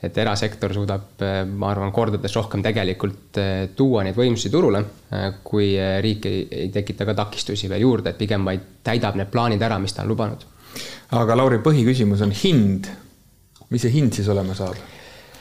et 0.01 0.17
erasektor 0.17 0.73
suudab, 0.73 1.21
ma 1.53 1.69
arvan, 1.69 1.91
kordades 1.93 2.33
rohkem 2.33 2.63
tegelikult 2.65 3.37
eh, 3.37 3.67
tuua 3.77 4.05
neid 4.05 4.17
võimsusi 4.17 4.49
turule, 4.53 4.81
eh, 5.13 5.27
kui 5.45 5.75
eh, 5.75 5.99
riik 6.01 6.25
ei, 6.29 6.39
ei 6.63 6.71
tekita 6.73 7.05
ka 7.05 7.15
takistusi 7.19 7.69
veel 7.69 7.85
juurde, 7.85 8.13
et 8.13 8.17
pigem 8.17 8.47
vaid 8.47 8.63
täidab 8.85 9.19
need 9.19 9.29
plaanid 9.33 9.61
ära, 9.61 9.77
mis 9.81 9.93
ta 9.93 10.01
on 10.01 10.09
lubanud. 10.09 10.47
aga 11.17 11.37
Lauri, 11.37 11.61
põhiküsimus 11.61 12.23
on 12.25 12.33
hind. 12.33 12.89
mis 13.69 13.85
see 13.85 13.93
hind 13.93 14.17
siis 14.17 14.27
olema 14.31 14.57
saab? 14.57 14.81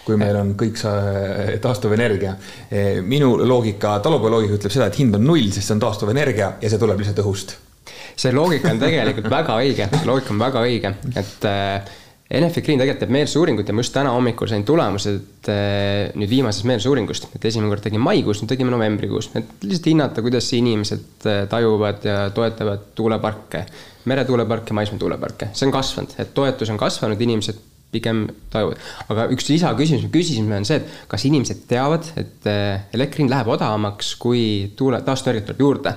kui 0.04 0.16
meil 0.18 0.36
on 0.36 0.52
kõik 0.58 0.76
see 0.80 1.56
taastuvenergia. 1.62 2.34
minu 3.06 3.32
loogika, 3.46 3.98
talupoja 4.04 4.44
ütleb 4.44 4.72
seda, 4.72 4.88
et 4.90 5.00
hind 5.00 5.14
on 5.16 5.24
null, 5.24 5.48
sest 5.52 5.68
see 5.68 5.76
on 5.76 5.82
taastuvenergia 5.86 6.54
ja 6.60 6.70
see 6.70 6.80
tuleb 6.80 7.00
lihtsalt 7.00 7.24
õhust. 7.24 7.56
See 8.16 8.34
loogika 8.34 8.70
on 8.70 8.82
tegelikult 8.82 9.30
väga 9.30 9.58
õige, 9.62 9.88
loogika 10.08 10.34
on 10.34 10.44
väga 10.44 10.66
õige, 10.68 10.94
et 11.16 11.48
äh, 11.48 11.98
Enefit 12.30 12.62
Green 12.62 12.78
tegelikult 12.78 13.02
teeb 13.02 13.14
meelsusuuringut 13.14 13.66
ja 13.66 13.74
ma 13.74 13.82
just 13.82 13.94
täna 13.94 14.12
hommikul 14.14 14.46
sain 14.50 14.62
tulemused 14.66 15.48
eh, 15.50 16.12
nüüd 16.14 16.30
viimasest 16.30 16.66
meelsusuuringust, 16.70 17.26
et 17.34 17.46
esimene 17.50 17.72
kord 17.72 17.82
tegin 17.82 18.02
maikuus, 18.04 18.38
nüüd 18.38 18.52
tegime 18.52 18.70
novembrikuus, 18.70 19.32
et 19.34 19.64
lihtsalt 19.66 19.88
hinnata, 19.90 20.22
kuidas 20.22 20.46
inimesed 20.54 21.26
eh, 21.26 21.40
tajuvad 21.50 22.06
ja 22.06 22.20
toetavad 22.34 22.84
tuuleparke, 22.94 23.64
meretuuleparke, 24.10 24.76
maismaatuuleparke, 24.78 25.50
see 25.58 25.66
on 25.66 25.74
kasvanud, 25.74 26.14
et 26.22 26.30
toetus 26.36 26.70
on 26.70 26.78
kasvanud, 26.78 27.24
inimesed 27.26 27.58
pigem 27.90 28.22
tajuvad. 28.54 28.78
aga 29.10 29.26
üks 29.34 29.50
lisaküsimus, 29.50 30.06
me 30.06 30.12
küsisime, 30.14 30.60
on 30.62 30.68
see, 30.68 30.78
et 30.78 31.10
kas 31.10 31.26
inimesed 31.26 31.66
teavad, 31.72 32.12
et 32.14 32.46
eh, 32.46 32.86
elektri 32.94 33.24
hind 33.24 33.34
läheb 33.34 33.50
odavamaks, 33.56 34.14
kui 34.22 34.44
tuule, 34.78 35.02
taastuvenergiat 35.02 35.50
tuleb 35.50 35.66
juurde 35.66 35.96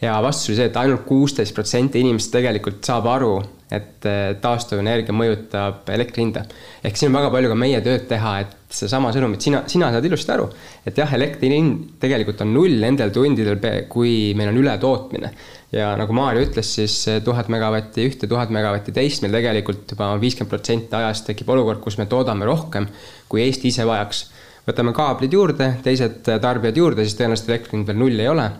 ja 0.00 0.16
vastus 0.22 0.50
oli 0.50 0.58
see, 0.58 0.68
et 0.70 0.76
ainult 0.80 1.04
kuusteist 1.08 1.54
protsenti 1.56 2.00
inimestest 2.00 2.38
tegelikult 2.38 2.84
saab 2.86 3.08
aru, 3.12 3.34
et 3.70 4.06
eh, 4.08 4.32
taastuvenergia 4.42 5.14
mõjutab 5.14 5.90
elektri 5.94 6.24
hinda. 6.24 6.42
ehk 6.84 6.96
siin 6.96 7.10
on 7.10 7.20
väga 7.20 7.30
palju 7.34 7.50
ka 7.52 7.58
meie 7.58 7.80
tööd 7.84 8.06
teha, 8.10 8.32
et 8.42 8.56
seesama 8.80 9.12
sõnum, 9.14 9.34
et 9.36 9.44
sina, 9.44 9.62
sina 9.70 9.90
saad 9.92 10.06
ilusti 10.06 10.32
aru, 10.34 10.48
et 10.86 10.98
jah, 10.98 11.12
elektri 11.14 11.50
hind 11.52 12.00
tegelikult 12.02 12.40
on 12.42 12.52
null 12.54 12.80
nendel 12.82 13.12
tundidel, 13.14 13.60
kui 13.92 14.32
meil 14.38 14.50
on 14.50 14.60
ületootmine. 14.62 15.32
ja 15.76 15.92
nagu 16.00 16.16
Maarja 16.16 16.48
ütles, 16.48 16.72
siis 16.80 16.96
tuhat 17.24 17.52
megavatti 17.52 18.08
ühte, 18.08 18.26
tuhat 18.30 18.50
megavatti 18.50 18.94
teist, 18.96 19.22
meil 19.22 19.36
tegelikult 19.38 19.94
juba 19.94 20.14
viiskümmend 20.18 20.50
protsenti 20.50 20.96
ajast 20.96 21.28
tekib 21.28 21.52
olukord, 21.52 21.82
kus 21.84 21.98
me 22.00 22.08
toodame 22.10 22.48
rohkem, 22.48 22.88
kui 23.28 23.44
Eesti 23.44 23.68
ise 23.68 23.86
vajaks. 23.86 24.24
võtame 24.66 24.96
kaablid 24.96 25.32
juurde, 25.32 25.70
teised 25.84 26.26
tarbijad 26.40 26.76
juurde, 26.76 27.04
siis 27.06 27.20
tõenäoliselt 27.20 27.54
elektri 27.54 27.78
hind 27.78 27.86
veel 27.86 28.02
null 28.02 28.18
ei 28.18 28.28
ole 28.28 28.50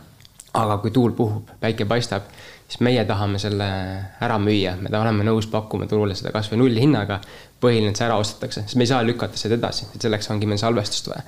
aga 0.54 0.78
kui 0.82 0.90
tuul 0.90 1.12
puhub, 1.16 1.50
päike 1.60 1.86
paistab, 1.88 2.30
siis 2.70 2.80
meie 2.86 3.02
tahame 3.06 3.38
selle 3.42 3.66
ära 4.22 4.38
müüa, 4.42 4.76
me 4.80 4.92
oleme 4.98 5.26
nõus 5.26 5.48
pakkuma 5.50 5.88
turule 5.90 6.16
seda 6.18 6.32
kasvõi 6.34 6.60
nullhinnaga. 6.60 7.20
põhiline, 7.60 7.90
et 7.92 7.98
see 7.98 8.06
ära 8.06 8.16
ostetakse, 8.16 8.62
sest 8.64 8.78
me 8.80 8.86
ei 8.86 8.88
saa 8.88 9.02
lükata 9.04 9.36
seda 9.36 9.58
edasi, 9.58 9.90
et 9.94 10.00
selleks 10.00 10.30
ongi 10.32 10.46
meil 10.48 10.58
salvestust 10.58 11.10
vaja. 11.10 11.22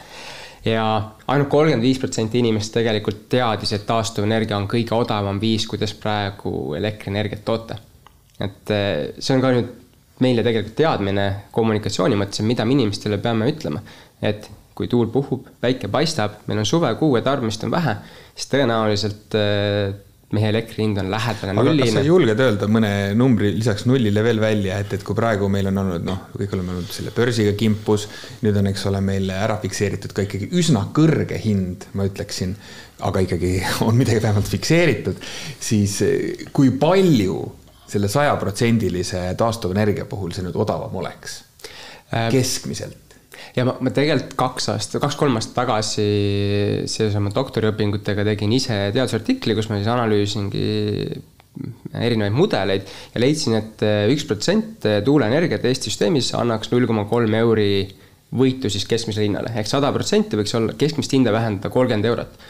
ja 0.64 0.84
ainult 1.28 1.50
kolmkümmend 1.52 1.84
viis 1.84 1.98
protsenti 1.98 2.38
inimest 2.38 2.72
tegelikult 2.72 3.28
teadis, 3.28 3.72
et 3.72 3.86
taastuvenergia 3.86 4.56
on 4.56 4.68
kõige 4.70 4.94
odavam 4.96 5.40
viis, 5.40 5.66
kuidas 5.66 5.94
praegu 5.94 6.74
elektrienergiat 6.78 7.44
toota. 7.44 7.78
et 8.40 8.70
eh, 8.70 9.12
see 9.18 9.36
on 9.36 9.44
ka 9.44 9.52
nüüd 9.52 9.70
meile 10.22 10.42
tegelikult 10.46 10.76
teadmine 10.78 11.28
kommunikatsiooni 11.52 12.16
mõttes, 12.16 12.42
mida 12.46 12.64
me 12.64 12.76
inimestele 12.76 13.18
peame 13.18 13.50
ütlema, 13.50 13.82
et 14.22 14.48
kui 14.82 14.90
tuul 14.90 15.10
puhub, 15.14 15.46
päike 15.62 15.90
paistab, 15.92 16.42
meil 16.50 16.62
on 16.62 16.68
suvekuu 16.68 17.14
ja 17.16 17.26
tarbimist 17.26 17.62
on 17.66 17.70
vähe, 17.74 18.00
siis 18.34 18.50
tõenäoliselt 18.50 19.38
äh, 19.38 19.94
meie 20.32 20.48
elektri 20.48 20.80
hind 20.86 20.98
on 21.00 21.10
lähedane 21.12 21.54
nullile. 21.56 21.86
kas 21.86 21.98
sa 21.98 22.02
julged 22.06 22.40
öelda 22.40 22.68
mõne 22.72 22.90
numbri 23.18 23.52
lisaks 23.54 23.84
nullile 23.88 24.24
veel 24.24 24.40
välja, 24.42 24.78
et, 24.80 24.94
et 24.96 25.04
kui 25.04 25.16
praegu 25.16 25.48
meil 25.52 25.68
on 25.68 25.82
olnud 25.82 26.06
noh, 26.08 26.22
kõik 26.32 26.54
oleme 26.56 26.74
olnud 26.74 26.92
selle 26.92 27.12
börsiga 27.14 27.52
kimpus, 27.58 28.08
nüüd 28.44 28.56
on, 28.58 28.70
eks 28.72 28.86
ole, 28.88 29.02
meil 29.04 29.28
ära 29.34 29.58
fikseeritud 29.62 30.14
ka 30.16 30.24
ikkagi 30.26 30.48
üsna 30.58 30.86
kõrge 30.96 31.38
hind, 31.42 31.86
ma 31.98 32.08
ütleksin, 32.08 32.56
aga 33.04 33.24
ikkagi 33.26 33.54
on 33.86 33.98
midagi 33.98 34.24
vähemalt 34.24 34.48
fikseeritud, 34.52 35.20
siis 35.60 36.00
äh, 36.06 36.48
kui 36.56 36.72
palju 36.80 37.38
selle 37.92 38.08
sajaprotsendilise 38.08 39.26
taastuvenergia 39.36 40.08
puhul 40.08 40.32
see 40.32 40.46
nüüd 40.46 40.56
odavam 40.56 40.96
oleks? 41.02 41.42
Äh, 42.08 42.30
keskmiselt? 42.32 43.01
Ja 43.56 43.66
ma, 43.68 43.76
ma 43.80 43.92
tegelikult 43.94 44.37
kaks 44.38 44.70
aastat, 44.75 45.00
kaks-kolm 45.02 45.37
aastat 45.40 45.56
tagasi 45.62 46.06
seoses 46.90 47.16
oma 47.18 47.32
doktoriõpingutega 47.34 48.25
tegin 48.32 48.54
ise 48.56 48.78
teadusartikli, 48.94 49.56
kus 49.58 49.70
ma 49.70 49.80
siis 49.80 49.90
analüüsingi 49.92 50.66
erinevaid 52.00 52.32
mudeleid 52.32 52.88
ja 53.12 53.20
leidsin 53.20 53.58
et, 53.58 53.82
et 53.84 54.12
üks 54.14 54.25
protsent 54.28 54.87
tuuleenergiat 55.04 55.66
Eesti 55.68 55.90
süsteemis 55.92 56.32
annaks 56.38 56.72
null 56.72 56.88
koma 56.88 57.04
kolm 57.11 57.34
euri 57.37 57.84
võitu 58.32 58.70
siis 58.72 58.87
keskmisele 58.88 59.26
hinnale. 59.28 59.52
Ehk 59.61 59.68
sada 59.68 59.92
protsenti 59.92 60.38
võiks 60.40 60.54
olla, 60.56 60.72
keskmist 60.78 61.12
hinda 61.12 61.34
vähendada 61.34 61.68
kolmkümmend 61.72 62.08
eurot. 62.08 62.40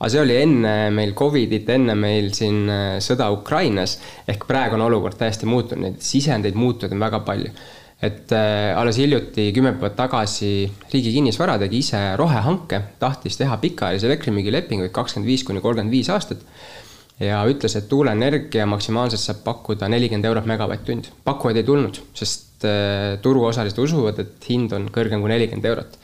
Aga 0.00 0.08
see 0.12 0.20
oli 0.22 0.36
enne 0.40 0.74
meil 0.96 1.12
Covidit, 1.16 1.68
enne 1.72 1.96
meil 1.96 2.30
siin 2.36 2.68
sõda 3.04 3.28
Ukrainas, 3.32 3.98
ehk 4.28 4.46
praegu 4.48 4.78
on 4.78 4.86
olukord 4.86 5.18
täiesti 5.20 5.48
muutunud, 5.48 5.84
neid 5.84 6.04
sisendeid 6.04 6.56
muutunud 6.56 6.96
on 6.96 7.04
väga 7.04 7.20
palju 7.24 7.52
et 8.00 8.32
äh, 8.32 8.72
alles 8.76 8.96
hiljuti, 8.96 9.50
kümme 9.52 9.74
päeva 9.76 9.92
tagasi 9.96 10.52
Riigi 10.92 11.12
Kinnisvara 11.12 11.58
tegi 11.60 11.82
ise 11.84 12.00
rohehanke, 12.16 12.80
tahtis 13.00 13.36
teha 13.36 13.58
pikaajalisi 13.60 14.08
elektrimüügilepinguid 14.08 14.92
kakskümmend 14.96 15.28
viis 15.28 15.44
kuni 15.44 15.60
kolmkümmend 15.60 15.92
viis 15.92 16.08
aastat. 16.12 16.40
ja 17.20 17.42
ütles, 17.44 17.74
et 17.76 17.88
tuuleenergia 17.88 18.64
maksimaalselt 18.66 19.20
saab 19.20 19.42
pakkuda 19.44 19.90
nelikümmend 19.92 20.24
eurot 20.30 20.48
megavatt-tund. 20.48 21.12
pakkujaid 21.24 21.60
ei 21.60 21.68
tulnud, 21.68 22.00
sest 22.16 22.64
äh, 22.64 23.20
turuosalised 23.20 23.78
usuvad, 23.78 24.24
et 24.24 24.48
hind 24.48 24.72
on 24.72 24.88
kõrgem 24.88 25.20
kui 25.20 25.34
nelikümmend 25.34 25.68
eurot. 25.68 26.00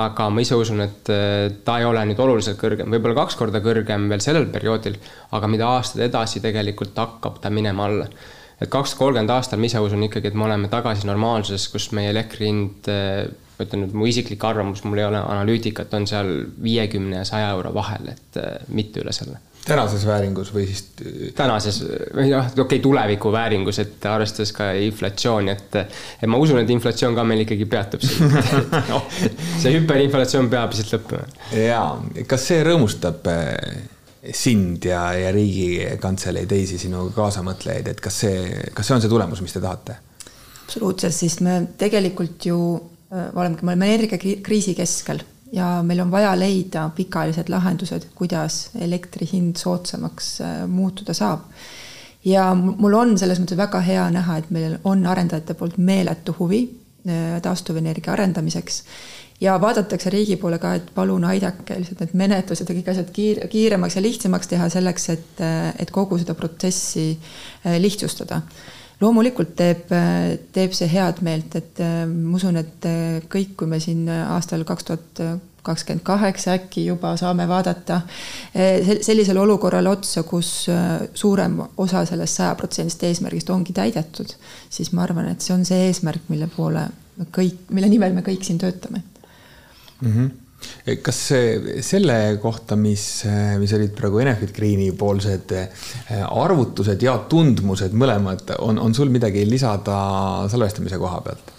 aga 0.00 0.30
ma 0.32 0.40
ise 0.40 0.56
usun, 0.56 0.80
et 0.80 1.12
äh, 1.12 1.52
ta 1.64 1.76
ei 1.82 1.84
ole 1.84 2.06
nüüd 2.08 2.24
oluliselt 2.24 2.56
kõrgem, 2.56 2.88
võib-olla 2.88 3.20
kaks 3.20 3.36
korda 3.36 3.60
kõrgem 3.60 4.08
veel 4.08 4.24
sellel 4.24 4.48
perioodil, 4.48 4.96
aga 5.36 5.52
mida 5.52 5.68
aastad 5.76 6.08
edasi 6.08 6.40
tegelikult 6.40 6.96
hakkab 6.96 7.36
ta 7.44 7.52
minema 7.52 7.84
alla 7.84 8.08
et 8.60 8.70
kaks 8.70 8.94
tuhat 8.94 9.02
kolmkümmend 9.04 9.34
aastal 9.34 9.60
ma 9.60 9.68
ise 9.70 9.82
usun 9.82 10.06
ikkagi, 10.08 10.32
et 10.32 10.38
me 10.38 10.46
oleme 10.48 10.70
tagasi 10.72 11.06
normaalsuses, 11.08 11.68
kus 11.72 11.90
meie 11.96 12.12
elektri 12.14 12.50
hind, 12.50 12.88
eh, 12.90 13.28
ma 13.58 13.66
ütlen 13.66 13.84
nüüd 13.84 13.98
mu 13.98 14.08
isiklik 14.10 14.44
arvamus, 14.44 14.84
mul 14.86 15.02
ei 15.02 15.08
ole 15.08 15.20
analüütikat, 15.20 15.94
on 15.94 16.08
seal 16.10 16.32
viiekümne 16.62 17.22
ja 17.22 17.28
saja 17.28 17.52
euro 17.56 17.74
vahel, 17.74 18.10
et 18.14 18.40
eh, 18.42 18.66
mitte 18.74 19.04
üle 19.04 19.14
selle 19.14 19.42
tänases 19.68 20.06
vääringus 20.06 20.48
või 20.54 20.64
siis? 20.68 20.84
tänases, 21.36 21.82
või 22.14 22.30
noh, 22.30 22.46
okei 22.46 22.62
okay,, 22.64 22.78
tuleviku 22.84 23.32
vääringus, 23.32 23.80
et 23.82 24.06
arvestades 24.08 24.52
ka 24.56 24.70
inflatsiooni, 24.86 25.52
et, 25.52 25.76
et 26.22 26.30
ma 26.30 26.40
usun, 26.40 26.60
et 26.62 26.72
inflatsioon 26.72 27.16
ka 27.18 27.24
meil 27.28 27.44
ikkagi 27.44 27.68
peatub 27.68 28.04
siin 28.04 28.32
no. 28.92 29.02
see 29.60 29.74
hüperinflatsioon 29.76 30.48
peab 30.52 30.72
siit 30.76 30.94
lõppema. 30.94 31.28
jaa, 31.52 31.90
kas 32.30 32.48
see 32.48 32.64
rõõmustab 32.64 33.28
sind 34.34 34.84
ja, 34.84 35.12
ja 35.14 35.32
Riigikantselei 35.32 36.46
teisi 36.50 36.78
sinu 36.78 37.08
kaasamõtlejaid, 37.14 37.88
et 37.92 38.00
kas 38.02 38.20
see, 38.24 38.44
kas 38.74 38.88
see 38.88 38.96
on 38.96 39.04
see 39.04 39.12
tulemus, 39.12 39.42
mis 39.44 39.54
te 39.54 39.62
tahate? 39.64 39.98
absoluutselt, 40.68 41.14
sest 41.16 41.40
me 41.40 41.62
tegelikult 41.80 42.44
ju 42.44 42.58
äh, 42.76 43.30
olemegi, 43.32 43.64
me 43.64 43.72
oleme 43.72 43.92
energiakriisi 43.94 44.74
keskel 44.76 45.22
ja 45.52 45.78
meil 45.82 46.02
on 46.04 46.10
vaja 46.12 46.34
leida 46.36 46.90
pikaajalised 46.96 47.48
lahendused, 47.48 48.08
kuidas 48.14 48.66
elektri 48.80 49.28
hind 49.32 49.56
soodsamaks 49.56 50.32
äh, 50.44 50.58
muutuda 50.68 51.14
saab. 51.16 51.46
ja 52.24 52.50
mul 52.54 52.94
on 52.94 53.16
selles 53.18 53.40
mõttes 53.40 53.56
väga 53.56 53.80
hea 53.80 54.10
näha, 54.12 54.36
et 54.38 54.50
meil 54.50 54.76
on 54.84 55.06
arendajate 55.06 55.54
poolt 55.54 55.78
meeletu 55.78 56.36
huvi 56.38 56.62
äh, 57.08 57.40
taastuvenergia 57.42 58.12
arendamiseks 58.12 58.82
ja 59.40 59.60
vaadatakse 59.60 60.10
riigi 60.10 60.36
poole 60.36 60.58
ka, 60.58 60.74
et 60.78 60.88
palun 60.94 61.24
aidake 61.28 61.78
lihtsalt 61.78 62.02
need 62.02 62.16
menetlused 62.18 62.68
ja 62.68 62.78
kõik 62.78 62.90
asjad 62.92 63.12
kiir-, 63.14 63.44
kiiremaks 63.50 63.98
ja 63.98 64.02
lihtsamaks 64.02 64.50
teha 64.50 64.68
selleks, 64.72 65.08
et, 65.14 65.44
et 65.78 65.92
kogu 65.94 66.18
seda 66.18 66.34
protsessi 66.38 67.12
lihtsustada. 67.78 68.42
Loomulikult 68.98 69.52
teeb, 69.54 69.92
teeb 70.54 70.72
see 70.74 70.88
head 70.90 71.20
meelt, 71.22 71.54
et 71.54 71.78
ma 72.10 72.34
usun, 72.34 72.56
et 72.58 72.88
kõik, 73.30 73.52
kui 73.60 73.70
me 73.70 73.78
siin 73.82 74.08
aastal 74.10 74.66
kaks 74.66 74.88
tuhat 74.88 75.22
kakskümmend 75.68 76.02
kaheksa 76.06 76.54
äkki 76.56 76.86
juba 76.86 77.12
saame 77.20 77.44
vaadata 77.48 78.00
sellisele 78.54 79.40
olukorrale 79.42 79.90
otsa, 79.90 80.22
kus 80.26 80.50
suurem 81.14 81.60
osa 81.76 82.02
sellest 82.08 82.40
sajaprotsendist 82.40 83.04
eesmärgist 83.06 83.52
ongi 83.54 83.76
täidetud, 83.76 84.32
siis 84.70 84.90
ma 84.96 85.04
arvan, 85.04 85.28
et 85.30 85.46
see 85.46 85.54
on 85.54 85.66
see 85.68 85.90
eesmärk, 85.90 86.26
mille 86.32 86.50
poole 86.56 86.88
kõik, 87.36 87.68
mille 87.70 87.90
nimel 87.92 88.16
me 88.16 88.26
kõik 88.26 88.46
siin 88.46 88.58
töötame 88.58 89.04
mm. 90.00 90.12
-hmm 90.12 90.36
kas 91.02 91.18
selle 91.86 92.14
kohta, 92.42 92.76
mis, 92.76 93.02
mis 93.60 93.72
olid 93.76 93.92
praegu 93.94 94.18
Enefit 94.18 94.50
Greeni 94.56 94.88
poolsed 94.98 95.52
eh, 95.54 95.68
arvutused 96.26 97.02
ja 97.02 97.14
tundmused 97.30 97.94
mõlemad, 97.94 98.56
on, 98.58 98.80
on 98.82 98.94
sul 98.94 99.12
midagi 99.14 99.44
lisada 99.46 100.00
salvestamise 100.50 100.98
koha 100.98 101.20
pealt? 101.20 101.52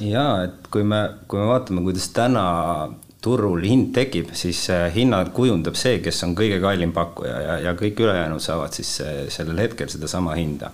ja 0.00 0.24
et 0.46 0.70
kui 0.72 0.86
me, 0.86 1.02
kui 1.28 1.42
me 1.42 1.50
vaatame, 1.50 1.82
kuidas 1.84 2.08
täna 2.14 2.44
turul 3.20 3.64
hind 3.66 3.90
tekib, 3.94 4.30
siis 4.38 4.60
hinnad 4.94 5.32
kujundab 5.34 5.74
see, 5.78 5.98
kes 6.02 6.22
on 6.22 6.36
kõige 6.38 6.60
kallim 6.62 6.92
pakkuja 6.94 7.40
ja, 7.42 7.56
ja 7.66 7.72
kõik 7.78 7.98
ülejäänud 8.04 8.42
saavad 8.42 8.76
siis 8.78 8.92
eh, 9.02 9.18
sellel 9.34 9.58
hetkel 9.58 9.90
sedasama 9.90 10.36
hinda. 10.38 10.70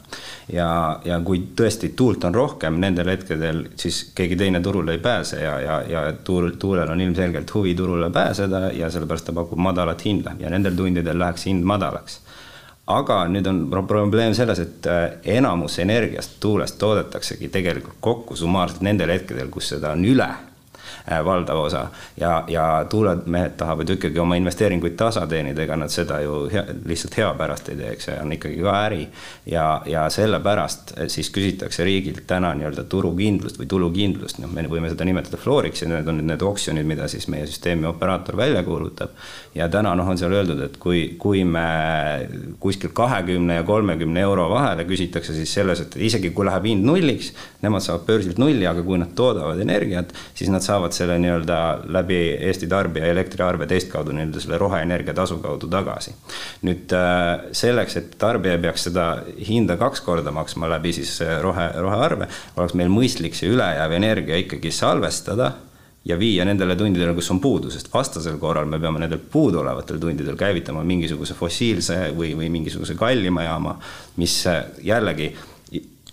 ja, 0.53 0.69
ja 1.05 1.21
kui 1.25 1.41
tõesti 1.57 1.95
tuult 1.97 2.25
on 2.29 2.37
rohkem 2.37 2.77
nendel 2.81 3.09
hetkedel, 3.15 3.65
siis 3.81 4.03
keegi 4.15 4.37
teine 4.37 4.61
turule 4.61 4.93
ei 4.93 5.01
pääse 5.01 5.41
ja, 5.41 5.57
ja, 5.61 5.81
ja 5.89 6.05
tuul, 6.13 6.51
tuulel 6.61 6.91
on 6.91 7.01
ilmselgelt 7.01 7.55
huvi 7.55 7.75
turule 7.75 8.11
pääseda 8.11 8.69
ja 8.77 8.91
sellepärast 8.91 9.31
ta 9.31 9.33
pakub 9.33 9.59
madalat 9.59 10.05
hinda 10.05 10.37
ja 10.39 10.53
nendel 10.53 10.77
tundidel 10.77 11.19
läheks 11.19 11.49
hind 11.49 11.65
madalaks 11.65 12.21
aga 12.93 13.23
nüüd 13.33 13.47
on 13.49 13.67
probleem 13.73 14.35
selles, 14.37 14.61
et 14.61 14.87
eh, 14.93 15.39
enamus 15.41 15.79
energiast 15.81 16.37
tuulest 16.45 16.77
toodetaksegi 16.79 17.49
tegelikult 17.49 18.03
kokku 18.05 18.37
summaarselt 18.37 18.85
nendel 18.85 19.17
hetkedel, 19.17 19.49
kus 19.49 19.73
seda 19.73 19.97
on 19.97 20.05
üle 20.05 20.29
Äh, 20.29 20.54
valdav 21.25 21.59
osa. 21.59 21.87
ja, 22.21 22.45
ja 22.49 22.87
tuulemehed 22.91 23.57
tahavad 23.57 23.89
ju 23.89 23.95
ikkagi 23.95 24.19
oma 24.19 24.37
investeeringuid 24.37 24.97
tasa 24.97 25.27
teenida, 25.27 25.63
ega 25.63 25.77
nad 25.77 25.93
seda 25.93 26.21
ju 26.21 26.49
hea, 26.53 26.65
lihtsalt 26.87 27.17
hea 27.19 27.29
pärast 27.39 27.69
ei 27.69 27.77
teeks, 27.77 28.09
see 28.09 28.17
on 28.21 28.33
ikkagi 28.33 28.63
ka 28.63 28.77
äri. 28.87 29.09
ja, 29.47 29.83
ja 29.87 30.07
sellepärast 30.11 30.95
äh, 30.97 31.09
siis 31.13 31.31
küsitakse 31.35 31.85
riigilt 31.85 32.25
täna 32.27 32.55
nii-öelda 32.57 32.87
turukindlust 32.89 33.61
või 33.61 33.69
tulukindlust, 33.69 34.41
noh, 34.41 34.53
me 34.53 34.65
võime 34.71 34.89
seda 34.93 35.05
nimetada 35.05 35.41
flooriks 35.41 35.85
ja 35.85 35.91
need 35.91 36.09
on 36.09 36.21
nüüd 36.21 36.31
need 36.33 36.47
oksjonid, 36.47 36.89
mida 36.89 37.09
siis 37.09 37.29
meie 37.29 37.47
süsteemi 37.47 37.87
operaator 37.91 38.37
välja 38.37 38.63
kuulutab. 38.65 39.13
ja 39.55 39.69
täna 39.69 39.95
noh, 39.95 40.09
on 40.09 40.19
seal 40.19 40.33
öeldud, 40.33 40.63
et 40.65 40.81
kui, 40.81 41.05
kui 41.21 41.45
me 41.45 41.67
kuskil 42.61 42.95
kahekümne 42.97 43.61
ja 43.61 43.63
kolmekümne 43.63 44.25
euro 44.25 44.49
vahele 44.51 44.89
küsitakse 44.89 45.37
siis 45.37 45.53
selles, 45.55 45.85
et 45.85 45.97
isegi 46.01 46.31
kui 46.31 46.49
läheb 46.49 46.65
hind 46.71 46.89
nulliks, 46.89 47.35
nemad 47.63 47.85
saavad 47.85 48.07
börsilt 48.09 48.41
nulli, 48.41 48.65
aga 48.67 48.83
kui 48.87 48.99
nad 49.01 49.13
toodavad 49.17 49.61
energiat, 49.61 50.15
siis 50.35 50.51
nad 50.53 50.65
saavad 50.65 50.94
selle 50.95 51.19
nii-öelda 51.23 51.59
läbi 51.95 52.21
Eesti 52.49 52.69
tarbija 52.71 53.11
elektriarve 53.13 53.67
teistkaudu 53.71 54.15
nii-öelda 54.15 54.43
selle 54.43 54.59
roheenergia 54.61 55.15
tasu 55.15 55.39
kaudu 55.43 55.69
tagasi. 55.71 56.15
nüüd 56.65 56.95
äh, 56.97 57.51
selleks, 57.53 57.99
et 58.01 58.17
tarbija 58.19 58.59
peaks 58.63 58.89
seda 58.89 59.09
hinda 59.49 59.77
kaks 59.81 60.05
korda 60.07 60.33
maksma 60.35 60.71
läbi 60.77 60.95
siis 60.97 61.17
äh, 61.23 61.37
rohe, 61.43 61.69
rohearve, 61.81 62.29
oleks 62.57 62.75
meil 62.79 62.93
mõistlik 62.93 63.37
see 63.39 63.53
ülejääv 63.53 63.99
energia 63.99 64.41
ikkagi 64.41 64.73
salvestada 64.75 65.53
ja 66.05 66.19
viia 66.21 66.45
nendele 66.45 66.77
tundidele, 66.77 67.15
kus 67.17 67.31
on 67.33 67.41
puudu, 67.41 67.71
sest 67.73 67.89
vastasel 67.93 68.37
korral 68.41 68.69
me 68.69 68.79
peame 68.81 69.01
nendel 69.01 69.23
puuduolevatel 69.33 70.01
tundidel 70.01 70.37
käivitama 70.37 70.85
mingisuguse 70.85 71.37
fossiilse 71.39 71.99
või, 72.17 72.35
või 72.37 72.51
mingisuguse 72.53 72.97
kallima 72.99 73.47
jaama, 73.47 73.79
mis 74.21 74.37
äh, 74.51 74.65
jällegi 74.85 75.33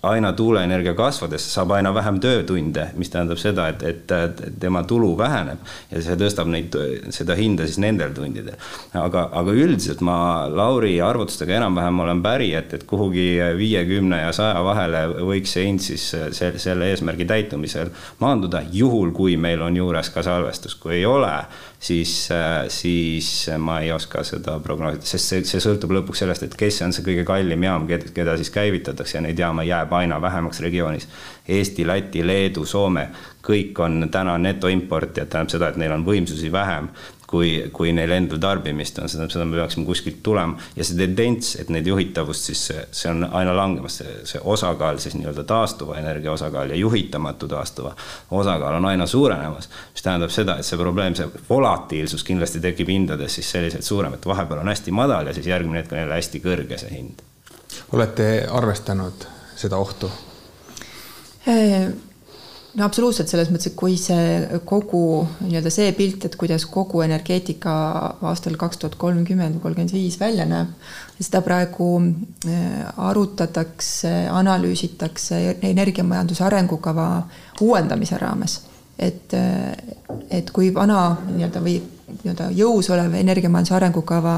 aina 0.04 0.32
tuuleenergia 0.34 0.94
kasvades 0.98 1.46
saab 1.54 1.76
aina 1.76 1.94
vähem 1.94 2.18
töötunde, 2.22 2.88
mis 2.98 3.12
tähendab 3.14 3.38
seda, 3.38 3.68
et, 3.70 3.84
et 3.86 4.42
tema 4.60 4.84
tulu 4.88 5.12
väheneb 5.18 5.62
ja 5.92 6.02
see 6.02 6.18
tõstab 6.18 6.50
neid, 6.50 6.76
seda 7.14 7.38
hinda 7.38 7.68
siis 7.70 7.78
nendel 7.82 8.14
tundidel. 8.16 8.58
aga, 8.98 9.28
aga 9.42 9.54
üldiselt 9.54 10.02
ma 10.06 10.48
Lauri 10.50 10.96
arvutustega 11.06 11.60
enam-vähem 11.60 12.00
olen 12.06 12.24
päri, 12.26 12.52
et, 12.58 12.74
et 12.74 12.86
kuhugi 12.90 13.28
viiekümne 13.58 14.24
ja 14.24 14.32
saja 14.36 14.64
vahele 14.66 15.06
võiks 15.22 15.54
see 15.54 15.68
hind 15.68 15.86
siis 15.86 16.08
selle, 16.10 16.58
selle 16.62 16.90
eesmärgi 16.92 17.28
täitumisel 17.30 17.94
maanduda, 18.24 18.64
juhul 18.72 19.14
kui 19.14 19.38
meil 19.38 19.62
on 19.62 19.78
juures 19.78 20.10
ka 20.10 20.26
salvestus, 20.26 20.76
kui 20.82 20.98
ei 20.98 21.06
ole 21.06 21.36
siis, 21.82 22.32
äh, 22.32 22.66
siis 22.68 23.50
ma 23.58 23.80
ei 23.82 23.92
oska 23.92 24.24
seda 24.24 24.60
prognoosida, 24.60 25.06
sest 25.06 25.32
see, 25.34 25.46
see 25.50 25.62
sõltub 25.64 25.94
lõpuks 25.98 26.22
sellest, 26.22 26.46
et 26.46 26.58
kes 26.58 26.82
on 26.86 26.94
see 26.94 27.06
kõige 27.06 27.26
kallim 27.28 27.66
jaam, 27.66 27.88
keda 27.90 28.38
siis 28.38 28.54
käivitatakse 28.54 29.18
ja 29.18 29.24
neid 29.26 29.40
jaama 29.40 29.66
jääb 29.66 29.94
aina 29.98 30.22
vähemaks 30.22 30.62
regioonis. 30.62 31.10
Eesti, 31.50 31.88
Läti, 31.88 32.22
Leedu, 32.28 32.66
Soome, 32.70 33.08
kõik 33.44 33.80
on 33.82 34.06
täna 34.14 34.38
netoimportijad, 34.38 35.32
tähendab 35.32 35.56
seda, 35.56 35.72
et 35.72 35.82
neil 35.82 35.98
on 35.98 36.06
võimsusi 36.06 36.52
vähem 36.54 36.92
kui, 37.32 37.52
kui 37.74 37.94
neil 37.96 38.12
endal 38.12 38.40
tarbimist 38.44 39.00
on, 39.00 39.10
seda, 39.12 39.28
seda 39.32 39.46
me 39.48 39.60
peaksime 39.60 39.86
kuskilt 39.88 40.20
tulema 40.24 40.60
ja 40.76 40.86
see 40.86 40.98
tendents, 41.00 41.54
et 41.62 41.72
neid 41.74 41.88
juhitavust 41.88 42.50
siis 42.50 42.64
see 42.68 43.12
on 43.12 43.24
aina 43.30 43.54
langemas, 43.56 44.02
see, 44.02 44.18
see 44.34 44.42
osakaal 44.54 45.00
siis 45.02 45.16
nii-öelda 45.16 45.46
taastuva 45.48 45.98
energia 46.02 46.34
osakaal 46.34 46.74
ja 46.74 46.80
juhitamatu 46.80 47.48
taastuva 47.52 47.96
osakaal 48.42 48.80
on 48.82 48.90
aina 48.92 49.08
suurenemas. 49.08 49.70
mis 49.94 50.04
tähendab 50.04 50.34
seda, 50.34 50.58
et 50.60 50.68
see 50.68 50.80
probleem, 50.80 51.16
see 51.16 51.30
volatiilsus 51.50 52.28
kindlasti 52.28 52.62
tekib 52.64 52.92
hindades 52.92 53.40
siis 53.40 53.52
selliselt 53.56 53.88
suurem, 53.88 54.20
et 54.20 54.28
vahepeal 54.28 54.64
on 54.66 54.72
hästi 54.74 54.92
madal 54.92 55.32
ja 55.32 55.34
siis 55.34 55.48
järgmine 55.48 55.82
hetk 55.82 55.96
on 55.96 56.04
jälle 56.04 56.20
hästi 56.20 56.44
kõrge 56.44 56.84
see 56.84 56.94
hind. 56.98 57.26
olete 57.96 58.30
arvestanud 58.52 59.28
seda 59.56 59.78
ohtu? 59.78 60.12
No 62.78 62.86
absoluutselt, 62.86 63.30
selles 63.32 63.50
mõttes, 63.52 63.72
et 63.72 63.78
kui 63.80 63.98
see 64.00 64.60
kogu 64.68 65.04
nii-öelda 65.44 65.72
see 65.74 65.92
pilt, 65.98 66.26
et 66.28 66.36
kuidas 66.40 66.66
kogu 66.72 67.04
energeetika 67.04 67.74
aastal 68.30 68.56
kaks 68.60 68.80
tuhat 68.82 68.98
kolmkümmend 69.02 69.60
kolmkümmend 69.64 69.94
viis 69.96 70.18
välja 70.22 70.46
näeb, 70.48 70.72
seda 71.20 71.44
praegu 71.46 71.90
äh, 72.00 72.92
arutatakse, 73.10 74.14
analüüsitakse 74.32 75.42
energiamajanduse 75.72 76.46
arengukava 76.48 77.08
uuendamise 77.62 78.20
raames. 78.22 78.62
et, 79.00 79.34
äh, 79.34 79.74
et 80.30 80.52
kui 80.54 80.74
vana 80.74 81.18
nii-öelda 81.26 81.62
või 81.64 81.80
nii-öelda 82.12 82.52
jõus 82.54 82.90
olev 82.94 83.16
energiamajanduse 83.18 83.76
arengukava 83.76 84.36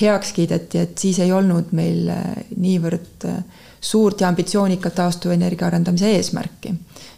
heaks 0.00 0.32
kiideti, 0.36 0.78
et 0.78 0.98
siis 0.98 1.18
ei 1.24 1.32
olnud 1.32 1.72
meil 1.76 2.08
äh, 2.14 2.44
niivõrd 2.56 3.26
suurt 3.86 4.20
ja 4.20 4.28
ambitsioonikat 4.28 4.94
taastuvenergia 4.98 5.68
arendamise 5.68 6.10
eesmärki 6.16 6.74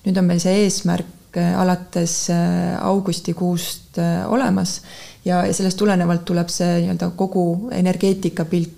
nüüd 0.09 0.19
on 0.21 0.29
meil 0.29 0.41
see 0.43 0.65
eesmärk 0.65 1.39
äh, 1.39 1.55
alates 1.61 2.29
äh, 2.33 2.75
augustikuust 2.85 3.99
äh, 4.01 4.25
olemas 4.31 4.81
ja, 5.25 5.45
ja 5.47 5.55
sellest 5.55 5.79
tulenevalt 5.81 6.25
tuleb 6.29 6.51
see 6.53 6.83
nii-öelda 6.83 7.13
kogu 7.19 7.71
energeetikapilt 7.75 8.77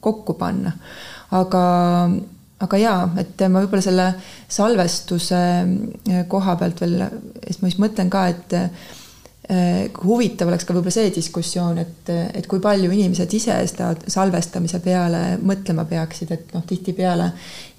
kokku 0.00 0.36
panna. 0.38 0.70
aga, 1.34 1.62
aga 2.62 2.78
jaa, 2.78 2.98
et 3.18 3.40
ma 3.50 3.58
võib-olla 3.64 3.82
selle 3.82 4.04
salvestuse 4.54 5.40
koha 6.30 6.54
pealt 6.60 6.82
veel, 6.84 7.00
siis 7.48 7.58
ma 7.58 7.72
just 7.72 7.80
mõtlen 7.82 8.12
ka, 8.12 8.22
et 8.30 8.54
huvitav 9.46 10.48
oleks 10.50 10.66
ka 10.66 10.74
võib-olla 10.74 10.94
see 10.94 11.10
diskussioon, 11.14 11.76
et, 11.78 12.08
et 12.34 12.46
kui 12.50 12.58
palju 12.62 12.90
inimesed 12.90 13.34
ise 13.38 13.58
seda 13.70 13.92
salvestamise 14.10 14.80
peale 14.82 15.20
mõtlema 15.38 15.84
peaksid, 15.86 16.32
et 16.34 16.54
noh, 16.56 16.64
tihtipeale 16.66 17.28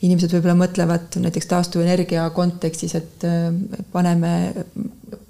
inimesed 0.08 0.32
võib-olla 0.38 0.56
mõtlevad 0.62 1.18
näiteks 1.20 1.50
taastuvenergia 1.52 2.30
kontekstis, 2.36 2.96
et 2.96 3.28
äh, 3.28 3.50
paneme 3.92 4.32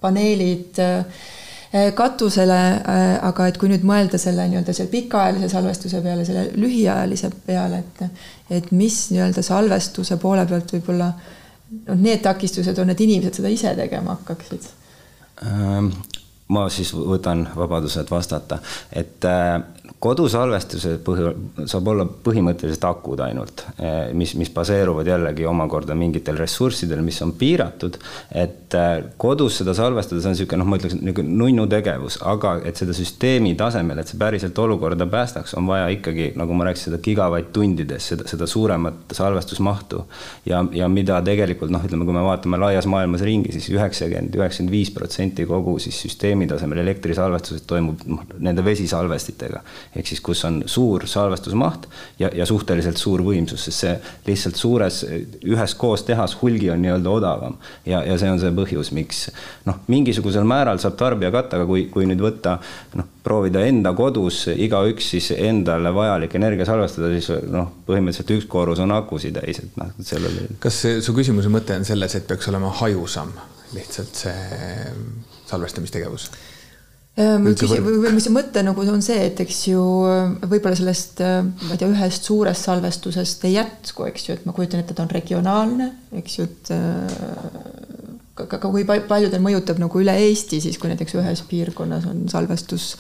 paneelid 0.04 0.78
äh, 0.84 1.26
katusele, 1.98 2.60
aga 3.28 3.48
et 3.50 3.58
kui 3.60 3.68
nüüd 3.68 3.84
mõelda 3.86 4.20
selle 4.22 4.46
nii-öelda 4.48 4.76
selle 4.76 4.92
pikaajalise 4.92 5.50
salvestuse 5.52 6.00
peale, 6.06 6.24
selle 6.26 6.46
lühiajalise 6.56 7.32
peale, 7.46 7.82
et 7.82 8.62
et 8.62 8.70
mis 8.72 8.96
nii-öelda 9.12 9.44
salvestuse 9.44 10.16
poole 10.22 10.46
pealt 10.48 10.72
võib-olla 10.78 11.10
noh, 11.10 11.98
need 12.00 12.22
takistused 12.24 12.78
on, 12.80 12.94
et 12.94 13.04
inimesed 13.04 13.42
seda 13.42 13.52
ise 13.52 13.74
tegema 13.76 14.16
hakkaksid. 14.16 14.70
Ähm 15.44 15.92
ma 16.54 16.68
siis 16.72 16.94
võtan 16.96 17.48
vabaduse, 17.56 18.02
et 18.02 18.12
vastata, 18.12 18.60
et 18.96 19.26
äh, 19.28 19.60
kodusalvestuse 20.00 20.98
põhi, 21.06 21.32
saab 21.66 21.88
olla 21.90 22.06
põhimõtteliselt 22.06 22.84
akud 22.86 23.22
ainult, 23.26 23.64
eh, 23.80 24.12
mis, 24.14 24.36
mis 24.38 24.52
baseeruvad 24.54 25.08
jällegi 25.10 25.46
omakorda 25.50 25.96
mingitel 25.98 26.38
ressurssidel, 26.38 27.02
mis 27.06 27.18
on 27.26 27.34
piiratud. 27.38 27.98
et 28.32 28.74
eh, 28.74 29.04
kodus 29.18 29.58
seda 29.62 29.74
salvestada, 29.74 30.22
see 30.22 30.30
on 30.30 30.36
niisugune 30.36 30.62
noh, 30.62 30.70
ma 30.70 30.78
ütleks 30.78 30.98
niisugune 31.00 31.38
nunnu 31.42 31.66
tegevus, 31.72 32.20
aga 32.22 32.58
et 32.70 32.78
seda 32.78 32.94
süsteemi 32.94 33.56
tasemel, 33.58 33.98
et 33.98 34.12
see 34.12 34.20
päriselt 34.22 34.60
olukorda 34.60 35.08
päästaks, 35.10 35.56
on 35.58 35.66
vaja 35.68 35.88
ikkagi, 35.96 36.32
nagu 36.38 36.54
ma 36.54 36.68
rääkisin, 36.68 36.92
seda 36.92 37.02
gigavatt-tundides, 37.02 38.12
seda, 38.14 38.28
seda 38.30 38.48
suuremat 38.48 39.18
salvestusmahtu. 39.18 40.04
ja, 40.46 40.64
ja 40.72 40.88
mida 40.88 41.22
tegelikult 41.26 41.74
noh, 41.74 41.82
ütleme, 41.82 42.06
kui 42.06 42.14
me 42.14 42.26
vaatame 42.28 42.62
laias 42.62 42.86
maailmas 42.86 43.26
ringi, 43.26 43.56
siis 43.56 43.72
üheksakümmend, 43.74 44.38
üheksakümmend 44.38 44.78
viis 44.78 44.94
protsenti 44.94 45.50
kogu 45.50 45.80
siis 45.82 45.98
süsteemi 46.06 46.37
tasemel 46.46 46.84
elektrisalvestused 46.84 47.66
toimub 47.68 48.04
nende 48.44 48.64
vesisalvestitega 48.66 49.64
ehk 49.96 50.08
siis 50.12 50.22
kus 50.22 50.44
on 50.46 50.62
suur 50.70 51.08
salvestusmaht 51.10 51.88
ja, 52.20 52.30
ja 52.34 52.46
suhteliselt 52.46 53.00
suur 53.02 53.24
võimsus, 53.26 53.66
sest 53.66 53.84
see 53.84 53.96
lihtsalt 54.28 54.60
suures, 54.60 55.02
üheskoos 55.46 56.06
tehas 56.08 56.36
hulgi 56.42 56.70
on 56.74 56.82
nii-öelda 56.84 57.10
odavam. 57.10 57.58
ja, 57.86 58.04
ja 58.06 58.18
see 58.20 58.30
on 58.32 58.40
see 58.42 58.54
põhjus, 58.56 58.92
miks 58.96 59.28
noh, 59.66 59.82
mingisugusel 59.88 60.48
määral 60.48 60.82
saab 60.84 60.98
tarbija 61.00 61.32
katta, 61.34 61.58
aga 61.58 61.68
kui, 61.70 61.88
kui 61.94 62.08
nüüd 62.10 62.22
võtta 62.24 62.58
noh, 63.00 63.10
proovida 63.24 63.64
enda 63.68 63.94
kodus 63.98 64.46
igaüks 64.54 65.12
siis 65.16 65.32
endale 65.36 65.92
vajalik 65.96 66.36
energia 66.40 66.68
salvestada, 66.70 67.12
siis 67.16 67.50
noh, 67.52 67.72
põhimõtteliselt 67.88 68.36
üks 68.38 68.50
koorus 68.52 68.84
on 68.84 68.94
akusid 68.96 69.40
täis, 69.40 69.64
et 69.64 69.80
noh, 69.80 69.92
sellele. 70.00 70.50
kas 70.64 70.84
su 71.04 71.16
küsimuse 71.18 71.52
mõte 71.54 71.78
on 71.80 71.88
selles, 71.88 72.16
et 72.16 72.28
peaks 72.30 72.52
olema 72.52 72.72
hajusam 72.82 73.34
lihtsalt 73.76 74.16
see 74.16 74.68
salvestamistegevus? 75.50 76.30
Ehm, 77.18 77.48
küsi-, 77.58 77.80
või 77.82 78.14
mis 78.14 78.28
see 78.28 78.34
mõte 78.36 78.62
nagu 78.66 78.84
on 78.94 79.02
see, 79.06 79.18
et 79.32 79.40
eks 79.42 79.64
ju 79.72 79.84
võib-olla 80.46 80.78
sellest, 80.78 81.24
ma 81.24 81.74
ei 81.74 81.82
tea, 81.82 81.90
ühest 81.90 82.30
suurest 82.30 82.68
salvestusest 82.70 83.48
ei 83.50 83.56
jätku, 83.58 84.06
eks 84.12 84.30
ju, 84.30 84.38
et 84.38 84.46
ma 84.46 84.54
kujutan 84.54 84.84
ette, 84.84 84.94
ta 84.94 85.06
on 85.08 85.14
regionaalne, 85.16 85.90
eks 86.22 86.38
ju, 86.38 86.46
et 86.46 86.74
aga 88.38 88.70
kui 88.70 88.86
paljudel 88.86 89.42
mõjutab 89.42 89.82
nagu 89.82 90.02
üle 90.04 90.14
Eesti, 90.28 90.62
siis 90.62 90.78
kui 90.78 90.92
näiteks 90.92 91.18
ühes 91.18 91.42
piirkonnas 91.50 92.06
on 92.12 92.28
salvestus 92.30 92.92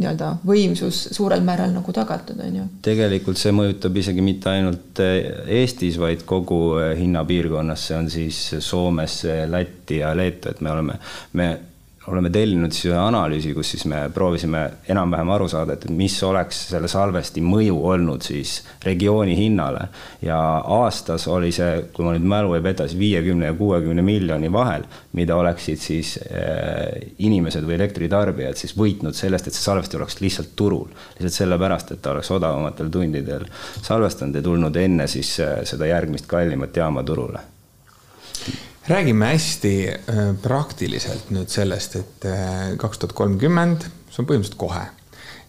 nii-öelda 0.00 0.32
võimsus 0.46 1.02
suurel 1.16 1.44
määral 1.46 1.72
nagu 1.74 1.92
tagatud, 1.92 2.40
on 2.42 2.58
ju. 2.60 2.66
tegelikult 2.86 3.40
see 3.40 3.54
mõjutab 3.56 3.96
isegi 4.02 4.24
mitte 4.24 4.50
ainult 4.52 5.00
Eestis, 5.02 5.98
vaid 6.00 6.24
kogu 6.28 6.60
hinnapiirkonnas, 6.98 7.88
see 7.90 7.96
on 7.98 8.10
siis 8.10 8.42
Soomes, 8.64 9.22
Lätti 9.50 10.02
ja 10.02 10.12
Leetu, 10.16 10.52
et 10.52 10.60
me 10.60 10.72
oleme, 10.72 11.00
me 11.32 11.48
oleme 12.06 12.30
tellinud 12.30 12.74
siis 12.74 12.90
ühe 12.90 12.98
analüüsi, 13.00 13.52
kus 13.56 13.72
siis 13.74 13.84
me 13.90 14.04
proovisime 14.14 14.62
enam-vähem 14.92 15.30
aru 15.34 15.48
saada, 15.50 15.74
et 15.74 15.86
mis 15.90 16.14
oleks 16.26 16.60
selle 16.70 16.88
salvesti 16.90 17.42
mõju 17.42 17.78
olnud 17.90 18.22
siis 18.26 18.60
regiooni 18.84 19.34
hinnale. 19.38 19.88
ja 20.22 20.38
aastas 20.76 21.26
oli 21.28 21.50
see, 21.52 21.82
kui 21.94 22.06
ma 22.06 22.14
nüüd 22.14 22.28
mälu 22.30 22.54
ei 22.56 22.62
peta, 22.62 22.86
siis 22.86 22.98
viiekümne 23.00 23.50
ja 23.50 23.56
kuuekümne 23.58 24.02
miljoni 24.06 24.52
vahel, 24.52 24.86
mida 25.18 25.36
oleksid 25.36 25.82
siis 25.82 26.16
äh, 26.30 27.10
inimesed 27.18 27.66
või 27.66 27.76
elektritarbijad 27.80 28.58
siis 28.60 28.76
võitnud 28.78 29.18
sellest, 29.18 29.50
et 29.50 29.58
see 29.58 29.66
salvesti 29.66 29.98
oleks 29.98 30.20
lihtsalt 30.22 30.54
turul. 30.56 30.88
lihtsalt 31.18 31.40
sellepärast, 31.42 31.92
et 31.92 32.02
ta 32.02 32.14
oleks 32.14 32.30
odavamatel 32.30 32.90
tundidel 32.92 33.46
salvestanud 33.82 34.38
ja 34.38 34.46
tulnud 34.46 34.76
enne 34.76 35.10
siis 35.10 35.36
äh, 35.40 35.58
seda 35.66 35.90
järgmist 35.90 36.30
kallimat 36.30 36.76
jaama 36.76 37.02
turule 37.02 37.42
räägime 38.88 39.26
hästi 39.26 39.88
äh, 39.88 40.34
praktiliselt 40.42 41.30
nüüd 41.34 41.50
sellest, 41.50 41.96
et 41.96 42.26
äh, 42.28 42.76
kaks 42.78 43.02
tuhat 43.02 43.16
kolmkümmend, 43.18 43.86
see 44.10 44.22
on 44.22 44.28
põhimõtteliselt 44.28 44.60
kohe. 44.60 44.84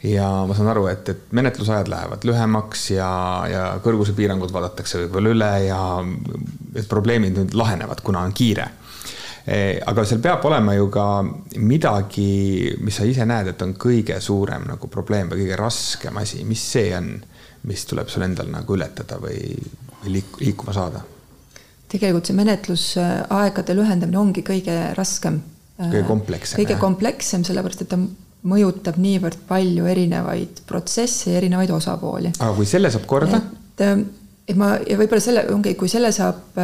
ja 0.06 0.28
ma 0.46 0.54
saan 0.54 0.70
aru, 0.70 0.86
et, 0.92 1.10
et 1.10 1.32
menetlusajad 1.34 1.88
lähevad 1.90 2.26
lühemaks 2.26 2.84
ja, 2.92 3.10
ja 3.50 3.62
kõrgusepiirangud 3.82 4.52
vaadatakse 4.54 5.00
võib-olla 5.02 5.32
üle 5.34 5.50
ja 5.66 5.80
et 6.78 6.86
probleemid 6.90 7.34
nüüd 7.38 7.56
lahenevad, 7.58 8.04
kuna 8.06 8.22
on 8.26 8.34
kiire. 8.38 8.68
Äh, 9.48 9.82
aga 9.86 10.06
seal 10.06 10.22
peab 10.22 10.46
olema 10.46 10.74
ju 10.78 10.90
ka 10.94 11.08
midagi, 11.58 12.78
mis 12.82 13.02
sa 13.02 13.10
ise 13.10 13.26
näed, 13.26 13.52
et 13.54 13.66
on 13.66 13.76
kõige 13.78 14.22
suurem 14.22 14.66
nagu 14.70 14.90
probleem 14.94 15.30
või 15.34 15.44
kõige 15.44 15.60
raskem 15.62 16.18
asi, 16.22 16.42
mis 16.46 16.64
see 16.74 16.90
on, 16.98 17.14
mis 17.70 17.86
tuleb 17.90 18.10
sul 18.10 18.26
endal 18.26 18.50
nagu 18.54 18.78
ületada 18.78 19.22
või, 19.22 19.54
või 20.02 20.18
liik-, 20.18 20.42
liikuma 20.46 20.74
saada 20.78 21.04
tegelikult 21.92 22.30
see 22.30 22.38
menetlusaegade 22.38 23.76
lühendamine 23.78 24.20
ongi 24.20 24.44
kõige 24.48 24.76
raskem. 24.98 25.42
kõige 25.78 26.06
komplekssem. 26.08 26.60
kõige 26.60 26.80
komplekssem, 26.82 27.46
sellepärast 27.48 27.86
et 27.86 27.92
ta 27.94 28.00
mõjutab 28.48 29.00
niivõrd 29.02 29.40
palju 29.48 29.88
erinevaid 29.90 30.62
protsesse 30.68 31.32
ja 31.32 31.42
erinevaid 31.42 31.72
osapooli. 31.74 32.34
aga 32.40 32.54
kui 32.56 32.70
selle 32.70 32.92
saab 32.94 33.08
korda? 33.10 33.42
et, 33.78 33.88
et 34.48 34.56
ma 34.60 34.76
ja 34.88 35.00
võib-olla 35.00 35.24
selle 35.24 35.48
ongi, 35.54 35.76
kui 35.80 35.90
selle 35.92 36.12
saab, 36.16 36.58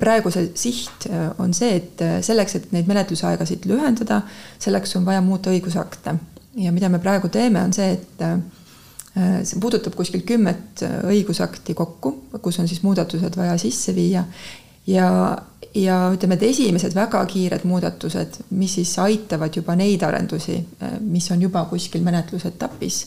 praegu 0.00 0.30
see 0.30 0.50
siht 0.54 1.08
on 1.38 1.54
see, 1.56 1.80
et 1.80 2.04
selleks, 2.26 2.56
et 2.56 2.72
neid 2.76 2.90
menetlusaegasid 2.90 3.66
lühendada, 3.70 4.22
selleks 4.58 4.96
on 4.96 5.08
vaja 5.08 5.22
muuta 5.24 5.50
õigusakte 5.50 6.14
ja 6.60 6.72
mida 6.74 6.88
me 6.88 7.00
praegu 7.02 7.30
teeme, 7.32 7.62
on 7.62 7.72
see, 7.74 7.96
et 7.96 8.10
Äh, 8.20 8.38
see 9.14 9.58
puudutab 9.60 9.96
kuskil 9.98 10.22
kümmet 10.26 10.84
äh, 10.86 11.00
õigusakti 11.10 11.74
kokku, 11.74 12.12
kus 12.42 12.60
on 12.62 12.68
siis 12.70 12.84
muudatused 12.86 13.36
vaja 13.36 13.56
sisse 13.58 13.94
viia 13.94 14.22
ja, 14.86 15.08
ja 15.74 15.96
ütleme, 16.14 16.38
et 16.38 16.46
esimesed 16.46 16.94
väga 16.94 17.24
kiired 17.30 17.66
muudatused, 17.66 18.40
mis 18.54 18.78
siis 18.78 18.94
aitavad 19.02 19.56
juba 19.56 19.74
neid 19.78 20.06
arendusi, 20.06 20.60
äh, 20.82 20.98
mis 21.02 21.26
on 21.34 21.42
juba 21.42 21.64
kuskil 21.70 22.06
menetlusetapis, 22.06 23.04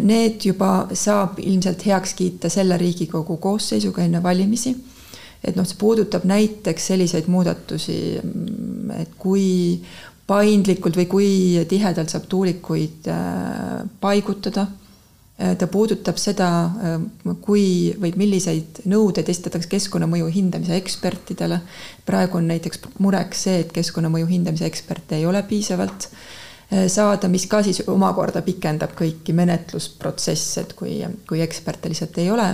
need 0.00 0.46
juba 0.46 0.86
saab 0.96 1.42
ilmselt 1.44 1.82
heaks 1.84 2.14
kiita 2.16 2.48
selle 2.48 2.78
Riigikogu 2.80 3.34
koosseisuga 3.36 4.00
enne 4.00 4.22
valimisi. 4.24 4.72
et 5.44 5.54
noh, 5.54 5.66
see 5.68 5.76
puudutab 5.78 6.24
näiteks 6.24 6.86
selliseid 6.88 7.28
muudatusi, 7.28 7.98
mm, 8.16 8.94
et 9.02 9.10
kui 9.18 9.76
paindlikult 10.26 10.96
või 10.96 11.06
kui 11.06 11.28
tihedalt 11.68 12.10
saab 12.10 12.24
tuulikuid 12.32 13.10
paigutada 14.00 14.64
Äh, 14.66 14.87
ta 15.38 15.66
puudutab 15.70 16.18
seda, 16.18 16.48
äh, 16.66 16.96
kui 17.40 17.94
või 18.00 18.10
milliseid 18.18 18.80
nõudeid 18.90 19.28
esitatakse 19.30 19.70
keskkonnamõju 19.70 20.26
hindamise 20.34 20.74
ekspertidele. 20.76 21.60
praegu 22.06 22.38
on 22.38 22.48
näiteks 22.48 22.80
mureks 22.98 23.44
see, 23.46 23.60
et 23.60 23.72
keskkonnamõju 23.72 24.26
hindamise 24.26 24.66
eksperte 24.66 25.16
ei 25.16 25.26
ole 25.26 25.42
piisavalt 25.42 26.08
äh, 26.10 26.88
saada, 26.88 27.28
mis 27.28 27.46
ka 27.46 27.62
siis 27.62 27.84
omakorda 27.86 28.42
pikendab 28.42 28.98
kõiki 28.98 29.32
menetlusprotsesse, 29.32 30.60
et 30.60 30.74
kui, 30.74 30.98
kui 31.28 31.40
eksperte 31.40 31.88
lihtsalt 31.88 32.18
ei 32.18 32.30
ole. 32.30 32.50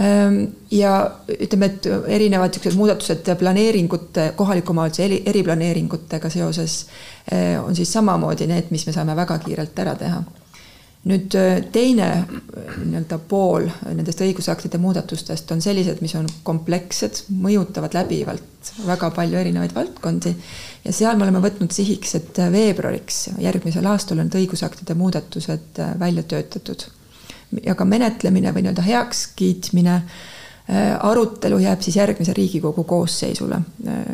Ähm, 0.00 0.44
ja 0.70 0.96
ütleme, 1.28 1.66
et 1.66 1.86
erinevad 2.08 2.54
niisugused 2.54 2.78
muudatused 2.80 3.34
planeeringute, 3.38 4.32
kohaliku 4.36 4.72
omavalitsuse 4.72 5.20
eriplaneeringutega 5.26 6.30
seoses 6.32 6.86
on 7.64 7.76
siis 7.76 7.92
samamoodi 7.92 8.48
need, 8.48 8.72
mis 8.72 8.86
me 8.86 8.92
saame 8.96 9.16
väga 9.16 9.36
kiirelt 9.44 9.78
ära 9.84 9.92
teha 10.00 10.22
nüüd 11.08 11.34
äh, 11.34 11.64
teine 11.74 12.08
äh, 12.12 12.74
nii-öelda 12.78 13.18
pool 13.28 13.66
nendest 13.90 14.20
õigusaktide 14.22 14.78
muudatustest 14.78 15.50
on 15.50 15.62
sellised, 15.62 15.98
mis 16.04 16.14
on 16.18 16.28
komplekssed, 16.46 17.24
mõjutavad 17.42 17.96
läbivalt 17.96 18.70
väga 18.86 19.10
palju 19.14 19.40
erinevaid 19.40 19.74
valdkondi 19.74 20.34
ja 20.84 20.92
seal 20.94 21.18
me 21.18 21.26
oleme 21.26 21.42
võtnud 21.42 21.74
sihiks, 21.74 22.14
et 22.20 22.38
veebruariks 22.54 23.24
järgmisel 23.42 23.88
aastal 23.90 24.20
on 24.20 24.28
need 24.28 24.38
õigusaktide 24.44 24.94
muudatused 24.98 25.82
äh, 25.82 25.96
välja 25.98 26.22
töötatud. 26.22 26.86
ja 27.64 27.74
ka 27.74 27.84
menetlemine 27.84 28.54
või 28.54 28.62
nii-öelda 28.64 28.82
heakskiitmine, 28.86 29.96
arutelu 31.02 31.58
jääb 31.58 31.82
siis 31.82 31.96
järgmise 31.98 32.32
Riigikogu 32.32 32.84
koosseisule, 32.88 33.58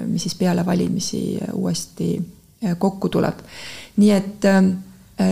mis 0.08 0.24
siis 0.24 0.34
peale 0.34 0.64
valimisi 0.66 1.38
uuesti 1.52 2.08
kokku 2.78 3.08
tuleb. 3.08 3.44
nii 3.96 4.10
et 4.10 4.48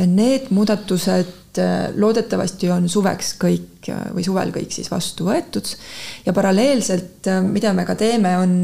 need 0.06 0.52
muudatused 0.54 1.45
Äh, 1.58 1.94
loodetavasti 1.96 2.68
on 2.70 2.88
suveks 2.88 3.34
kõik 3.40 3.88
äh, 3.92 4.00
või 4.14 4.24
suvel 4.24 4.50
kõik 4.54 4.72
siis 4.74 4.90
vastu 4.92 5.28
võetud. 5.28 5.68
Ja 6.26 6.34
paralleelselt, 6.36 7.28
äh, 7.30 7.40
mida 7.44 7.72
me 7.76 7.86
ka 7.88 7.96
teeme, 7.98 8.34
on 8.40 8.54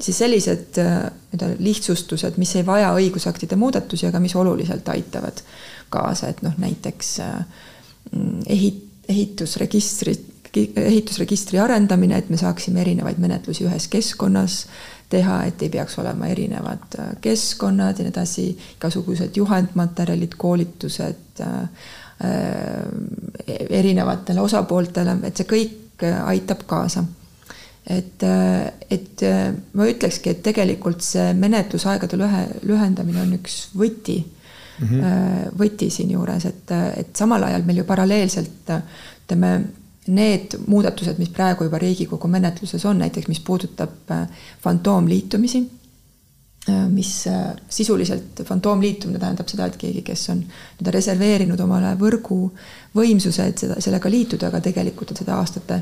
siis 0.00 0.20
sellised 0.22 0.78
nii-öelda 0.80 1.50
lihtsustused, 1.60 2.38
mis 2.40 2.54
ei 2.56 2.66
vaja 2.66 2.92
õigusaktide 2.96 3.58
muudatusi, 3.60 4.08
aga 4.08 4.22
mis 4.22 4.36
oluliselt 4.36 4.88
aitavad 4.92 5.42
kaasa, 5.90 6.30
et 6.30 6.42
noh, 6.46 6.54
näiteks 6.62 7.16
ehit-, 8.50 8.84
ehitusregistri, 9.10 10.14
ehitusregistri 10.54 11.58
arendamine, 11.62 12.18
et 12.18 12.30
me 12.30 12.38
saaksime 12.40 12.82
erinevaid 12.82 13.18
menetlusi 13.22 13.66
ühes 13.66 13.88
keskkonnas 13.90 14.64
teha, 15.10 15.42
et 15.50 15.62
ei 15.66 15.70
peaks 15.72 15.98
olema 15.98 16.30
erinevad 16.30 16.94
keskkonnad 17.22 17.98
ja 17.98 18.06
nii 18.06 18.14
edasi, 18.14 18.46
igasugused 18.78 19.38
juhendmaterjalid, 19.38 20.38
koolitused 20.38 21.30
Äh, 21.40 21.68
erinevatele 23.70 24.40
osapooltele, 24.40 25.16
et 25.24 25.40
see 25.40 25.48
kõik 25.48 26.04
aitab 26.04 26.66
kaasa. 26.68 27.04
et, 27.90 28.22
et 28.90 29.22
ma 29.72 29.86
ütlekski, 29.88 30.34
et 30.34 30.42
tegelikult 30.44 31.00
see 31.02 31.32
menetlusaegade 31.34 32.18
lühe, 32.20 32.42
lühendamine 32.68 33.22
on 33.22 33.32
üks 33.38 33.56
võti 33.74 34.18
mm, 34.20 34.86
-hmm. 34.86 35.56
võti 35.58 35.90
siinjuures, 35.90 36.44
et, 36.44 36.72
et 37.00 37.16
samal 37.16 37.42
ajal 37.48 37.64
meil 37.64 37.80
ju 37.80 37.84
paralleelselt 37.88 38.74
ütleme, 39.24 39.52
need 40.06 40.56
muudatused, 40.66 41.18
mis 41.18 41.32
praegu 41.32 41.64
juba 41.64 41.78
Riigikogu 41.78 42.28
menetluses 42.28 42.84
on, 42.84 42.98
näiteks 42.98 43.28
mis 43.28 43.40
puudutab 43.40 44.12
fantoomliitumisi 44.60 45.64
Äh, 45.64 45.79
mis 46.68 47.26
äh, 47.26 47.54
sisuliselt 47.68 48.42
fantoomliitumine 48.44 49.18
tähendab 49.18 49.48
seda, 49.48 49.66
et 49.70 49.76
keegi, 49.80 50.02
kes 50.04 50.28
on 50.34 50.42
nii-öelda 50.42 50.92
reserveerinud 50.92 51.60
omale 51.64 51.94
võrgu 52.00 52.40
võimsuse, 52.96 53.46
et 53.48 53.62
seda, 53.64 53.78
sellega 53.80 54.10
liituda, 54.12 54.50
aga 54.50 54.60
tegelikult 54.60 55.14
ta 55.14 55.16
seda 55.22 55.38
aastate, 55.40 55.78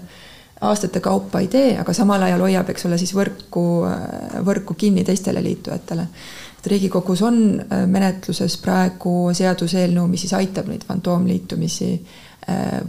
aastate 0.68 1.02
kaupa 1.02 1.42
ei 1.42 1.50
tee, 1.50 1.72
aga 1.82 1.94
samal 1.96 2.22
ajal 2.28 2.46
hoiab, 2.46 2.70
eks 2.70 2.86
ole, 2.86 2.98
siis 3.00 3.14
võrku, 3.16 3.64
äh, 3.90 4.38
võrku 4.46 4.78
kinni 4.78 5.04
teistele 5.04 5.42
liitujatele. 5.42 6.06
et 6.58 6.66
Riigikogus 6.66 7.22
on 7.22 7.42
menetluses 7.86 8.56
praegu 8.62 9.32
seaduseelnõu, 9.34 10.06
mis 10.10 10.26
siis 10.26 10.32
aitab 10.34 10.66
neid 10.66 10.86
fantoomliitumisi 10.86 11.92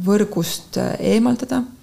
võrgust 0.06 0.78
eemaldada 0.99 1.60
Äh, 1.60 1.79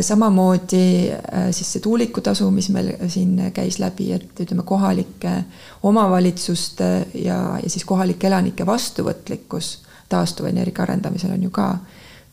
samamoodi 0.00 1.10
äh, 1.12 1.50
siis 1.50 1.72
see 1.72 1.82
tuulikutasu, 1.84 2.46
mis 2.50 2.70
meil 2.72 2.94
siin 3.12 3.36
käis 3.52 3.76
läbi, 3.78 4.08
et 4.16 4.40
ütleme, 4.40 4.64
kohalike 4.64 5.34
omavalitsuste 5.82 6.90
ja, 7.14 7.36
ja 7.62 7.68
siis 7.70 7.84
kohalike 7.84 8.30
elanike 8.30 8.66
vastuvõtlikkus 8.66 9.72
taastuvenergia 10.08 10.86
arendamisel 10.86 11.34
on 11.36 11.44
ju 11.44 11.52
ka 11.52 11.74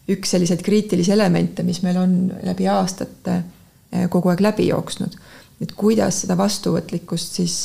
üks 0.08 0.32
selliseid 0.32 0.64
kriitilisi 0.64 1.12
elemente, 1.12 1.68
mis 1.68 1.82
meil 1.84 2.00
on 2.00 2.18
läbi 2.48 2.68
aastate 2.72 3.36
äh, 3.36 4.08
kogu 4.10 4.32
aeg 4.32 4.46
läbi 4.48 4.70
jooksnud. 4.72 5.20
et 5.62 5.72
kuidas 5.76 6.22
seda 6.22 6.38
vastuvõtlikkust 6.38 7.42
siis 7.42 7.56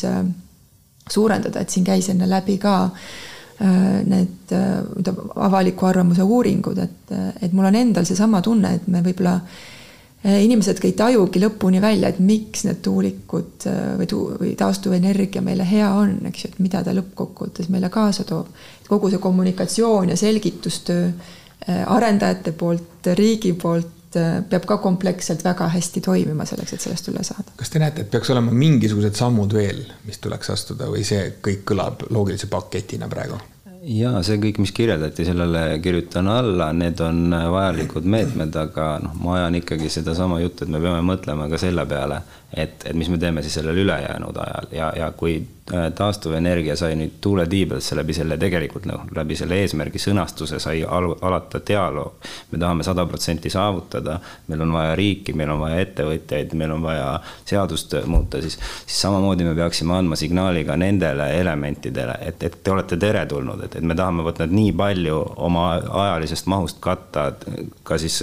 suurendada, 1.10 1.60
et 1.60 1.70
siin 1.70 1.84
käis 1.84 2.08
enne 2.08 2.26
läbi 2.26 2.58
ka 2.58 2.74
äh, 2.84 2.92
Äh, 2.94 3.31
need 3.62 4.52
äh, 4.52 5.12
avaliku 5.36 5.86
arvamuse 5.86 6.22
uuringud, 6.22 6.78
et, 6.82 7.12
et 7.42 7.52
mul 7.52 7.68
on 7.68 7.78
endal 7.78 8.08
seesama 8.08 8.42
tunne, 8.42 8.74
et 8.78 8.88
me 8.90 9.02
võib-olla 9.04 9.36
äh, 9.38 10.40
inimesed 10.42 10.82
ei 10.88 10.96
tajugi 10.98 11.42
lõpuni 11.42 11.82
välja, 11.82 12.10
et 12.10 12.18
miks 12.22 12.66
need 12.66 12.82
tuulikud 12.82 13.68
või 14.00 14.08
tuu- 14.10 14.34
või 14.40 14.56
taastuvenergia 14.58 15.44
meile 15.44 15.66
hea 15.68 15.92
on, 15.94 16.18
eks 16.30 16.44
ju, 16.44 16.52
et 16.52 16.60
mida 16.64 16.82
ta 16.82 16.94
lõppkokkuvõttes 16.96 17.70
meile 17.72 17.90
kaasa 17.92 18.26
toob. 18.28 18.50
kogu 18.88 19.10
see 19.10 19.18
kommunikatsioon 19.18 20.10
ja 20.12 20.16
selgitustöö 20.16 21.10
arendajate 21.86 22.52
poolt, 22.52 23.06
riigi 23.16 23.52
poolt 23.52 24.02
peab 24.12 24.66
ka 24.68 24.76
kompleksselt 24.82 25.44
väga 25.44 25.68
hästi 25.72 26.02
toimima 26.04 26.44
selleks, 26.48 26.74
et 26.74 26.84
sellest 26.84 27.08
üle 27.08 27.22
saada. 27.24 27.54
kas 27.56 27.70
te 27.70 27.80
näete, 27.80 28.04
et 28.04 28.10
peaks 28.10 28.30
olema 28.34 28.52
mingisugused 28.52 29.16
sammud 29.16 29.54
veel, 29.56 29.84
mis 30.06 30.20
tuleks 30.20 30.52
astuda 30.52 30.90
või 30.92 31.04
see 31.06 31.38
kõik 31.44 31.64
kõlab 31.72 32.04
loogilise 32.10 32.50
paketina 32.52 33.08
praegu? 33.08 33.40
Ja 33.82 34.12
see 34.22 34.38
kõik, 34.42 34.60
mis 34.62 34.72
kirjeldati, 34.74 35.24
sellele 35.26 35.64
kirjutan 35.82 36.28
alla, 36.30 36.70
need 36.76 37.00
on 37.02 37.32
vajalikud 37.32 38.06
meetmed, 38.06 38.54
aga 38.56 38.86
noh, 39.02 39.16
ma 39.22 39.38
ajan 39.40 39.58
ikkagi 39.58 39.90
sedasama 39.90 40.40
juttu, 40.42 40.64
et 40.64 40.72
me 40.72 40.80
peame 40.82 41.02
mõtlema 41.06 41.48
ka 41.50 41.58
selle 41.60 41.84
peale, 41.90 42.22
et, 42.56 42.86
et 42.86 42.96
mis 42.96 43.08
me 43.08 43.18
teeme 43.18 43.42
siis 43.42 43.54
sellel 43.54 43.76
ülejäänud 43.76 44.36
ajal 44.36 44.66
ja, 44.72 44.92
ja 44.96 45.10
kui 45.16 45.36
äh, 45.74 45.86
taastuvenergia 45.96 46.76
sai 46.76 46.96
nüüd 47.00 47.14
tuuletiibadesse 47.24 47.96
läbi 47.96 48.14
selle 48.16 48.36
tegelikult 48.40 48.86
noh, 48.88 49.06
läbi 49.16 49.36
selle 49.38 49.60
eesmärgi 49.62 50.00
sõnastuse 50.02 50.60
sai 50.60 50.82
al 50.84 51.08
alata 51.20 51.62
dialoog. 51.68 52.28
me 52.50 52.58
tahame 52.58 52.84
sada 52.84 53.06
protsenti 53.06 53.50
saavutada, 53.50 54.18
meil 54.48 54.60
on 54.66 54.72
vaja 54.72 54.94
riiki, 54.98 55.32
meil 55.32 55.54
on 55.54 55.60
vaja 55.64 55.80
ettevõtjaid, 55.86 56.54
meil 56.60 56.76
on 56.76 56.82
vaja 56.84 57.08
seadust 57.48 57.96
muuta, 58.06 58.42
siis, 58.42 58.58
siis 58.86 59.00
samamoodi 59.00 59.48
me 59.48 59.54
peaksime 59.56 59.96
andma 59.96 60.16
signaali 60.16 60.64
ka 60.68 60.76
nendele 60.76 61.30
elementidele, 61.40 62.18
et, 62.26 62.42
et 62.42 62.58
te 62.64 62.74
olete 62.74 62.96
teretulnud, 63.00 63.64
et, 63.64 63.78
et 63.80 63.86
me 63.86 63.96
tahame 63.96 64.26
võtta 64.28 64.46
nii 64.50 64.72
palju 64.76 65.22
oma 65.48 65.68
ajalisest 66.06 66.52
mahust 66.52 66.82
katta 66.84 67.30
ka 67.82 67.98
siis 67.98 68.20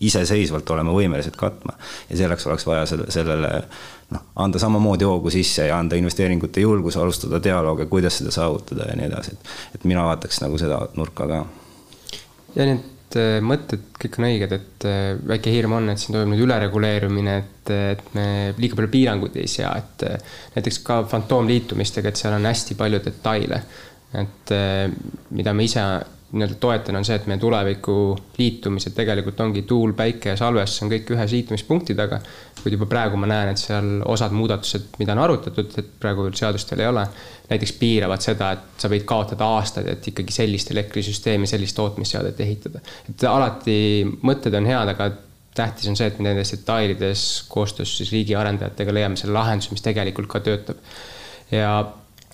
iseseisvalt 0.00 0.70
olema 0.70 0.92
võimelised 0.96 1.36
katma. 1.36 1.74
ja 2.10 2.16
selleks 2.16 2.46
oleks 2.46 2.66
vaja 2.66 2.86
selle, 2.88 3.08
sellele 3.12 3.50
noh, 4.14 4.28
anda 4.44 4.60
samamoodi 4.62 5.08
hoogu 5.08 5.32
sisse 5.32 5.66
ja 5.68 5.78
anda 5.78 5.98
investeeringute 6.00 6.64
julgus, 6.64 6.96
alustada 6.96 7.42
dialoogi, 7.42 7.86
kuidas 7.90 8.20
seda 8.20 8.32
saavutada 8.34 8.88
ja 8.90 8.96
nii 8.98 9.10
edasi, 9.10 9.36
et, 9.36 9.52
et 9.78 9.84
mina 9.88 10.04
vaataks 10.08 10.40
nagu 10.44 10.58
seda 10.60 10.80
nurka 10.96 11.28
ka. 11.30 11.42
ja 12.56 12.68
need 12.70 13.18
äh, 13.20 13.36
mõtted 13.44 13.84
kõik 14.00 14.20
on 14.20 14.28
õiged, 14.30 14.56
et 14.56 14.88
äh, 14.88 15.10
väike 15.34 15.52
hirm 15.54 15.76
on, 15.78 15.92
et 15.92 16.02
siin 16.02 16.16
toimub 16.16 16.34
nüüd 16.34 16.46
ülereguleerimine, 16.46 17.36
et, 17.44 17.74
et 17.96 18.14
me 18.16 18.26
liiga 18.58 18.78
palju 18.78 18.92
piiranguid 18.94 19.36
ei 19.42 19.50
sea, 19.50 19.74
et 19.78 20.06
äh, 20.08 20.40
näiteks 20.56 20.80
ka 20.86 21.02
fantoomliitumistega, 21.12 22.10
et 22.10 22.24
seal 22.24 22.38
on 22.38 22.48
hästi 22.50 22.78
palju 22.80 23.04
detaile. 23.04 23.62
et 24.10 24.50
mida 25.30 25.52
me 25.54 25.62
ise 25.62 25.82
nii-öelda 26.32 26.56
toetan, 26.62 26.96
on 27.00 27.04
see, 27.06 27.16
et 27.18 27.26
meie 27.30 27.40
tuleviku 27.42 27.94
liitumised 28.38 28.94
tegelikult 28.94 29.40
ongi 29.42 29.64
tuul, 29.68 29.92
päike 29.98 30.32
ja 30.32 30.38
salvestus 30.38 30.84
on 30.84 30.92
kõik 30.92 31.10
ühes 31.16 31.34
liitumispunkti 31.34 31.96
taga. 31.98 32.20
kuid 32.60 32.74
juba 32.76 32.86
praegu 32.86 33.16
ma 33.16 33.24
näen, 33.26 33.54
et 33.54 33.58
seal 33.58 34.02
osad 34.04 34.34
muudatused, 34.36 34.90
mida 35.00 35.14
on 35.16 35.22
arutatud, 35.24 35.70
et 35.80 35.86
praegu 36.00 36.26
veel 36.26 36.80
ei 36.82 36.86
ole, 36.86 37.06
näiteks 37.48 37.72
piiravad 37.80 38.20
seda, 38.20 38.50
et 38.52 38.82
sa 38.82 38.90
võid 38.92 39.06
kaotada 39.08 39.48
aastaid, 39.56 39.88
et 39.88 40.08
ikkagi 40.12 40.34
sellist 40.34 40.70
elektrisüsteemi, 40.74 41.48
sellist 41.48 41.76
tootmisseadet 41.76 42.40
ehitada. 42.40 42.84
et 43.08 43.24
alati 43.24 44.04
mõtted 44.22 44.54
on 44.54 44.68
head, 44.68 44.92
aga 44.92 45.10
tähtis 45.54 45.88
on 45.88 45.96
see, 45.96 46.06
et 46.06 46.18
me 46.18 46.28
nendes 46.28 46.52
detailides 46.52 47.24
koostöös 47.48 47.96
siis 47.96 48.12
riigi 48.12 48.36
arendajatega 48.36 48.94
leiame 48.94 49.16
selle 49.16 49.34
lahenduse, 49.38 49.72
mis 49.72 49.82
tegelikult 49.82 50.28
ka 50.30 50.44
töötab. 50.44 50.76
ja 51.50 51.72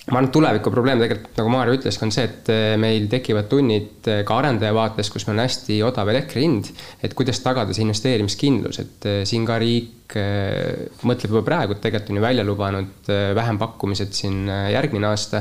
ma 0.07 0.21
arvan, 0.21 0.29
et 0.29 0.35
tuleviku 0.37 0.71
probleem 0.71 1.01
tegelikult, 1.03 1.33
nagu 1.41 1.51
Maarja 1.51 1.75
ütles, 1.81 1.97
on 2.05 2.13
see, 2.15 2.27
et 2.29 2.51
eh, 2.55 2.75
meil 2.79 3.09
tekivad 3.11 3.49
tunnid 3.51 4.07
eh, 4.11 4.21
ka 4.27 4.39
arendaja 4.39 4.75
vaates, 4.77 5.11
kus 5.11 5.27
meil 5.27 5.41
on 5.41 5.43
hästi 5.43 5.81
odav 5.83 6.11
elektri 6.13 6.45
hind. 6.45 6.71
et 7.03 7.15
kuidas 7.19 7.41
tagada 7.43 7.75
see 7.75 7.83
investeerimiskindlus, 7.83 8.79
et 8.85 9.09
eh, 9.11 9.23
siin 9.27 9.47
ka 9.49 9.59
riik 9.63 9.95
mõtleb 10.07 11.33
juba 11.33 11.41
praegu, 11.43 11.75
et 11.75 11.81
tegelikult 11.83 12.13
on 12.13 12.19
ju 12.21 12.23
välja 12.23 12.43
lubanud 12.47 13.09
vähempakkumised 13.35 14.13
siin 14.15 14.45
järgmine 14.71 15.09
aasta 15.09 15.41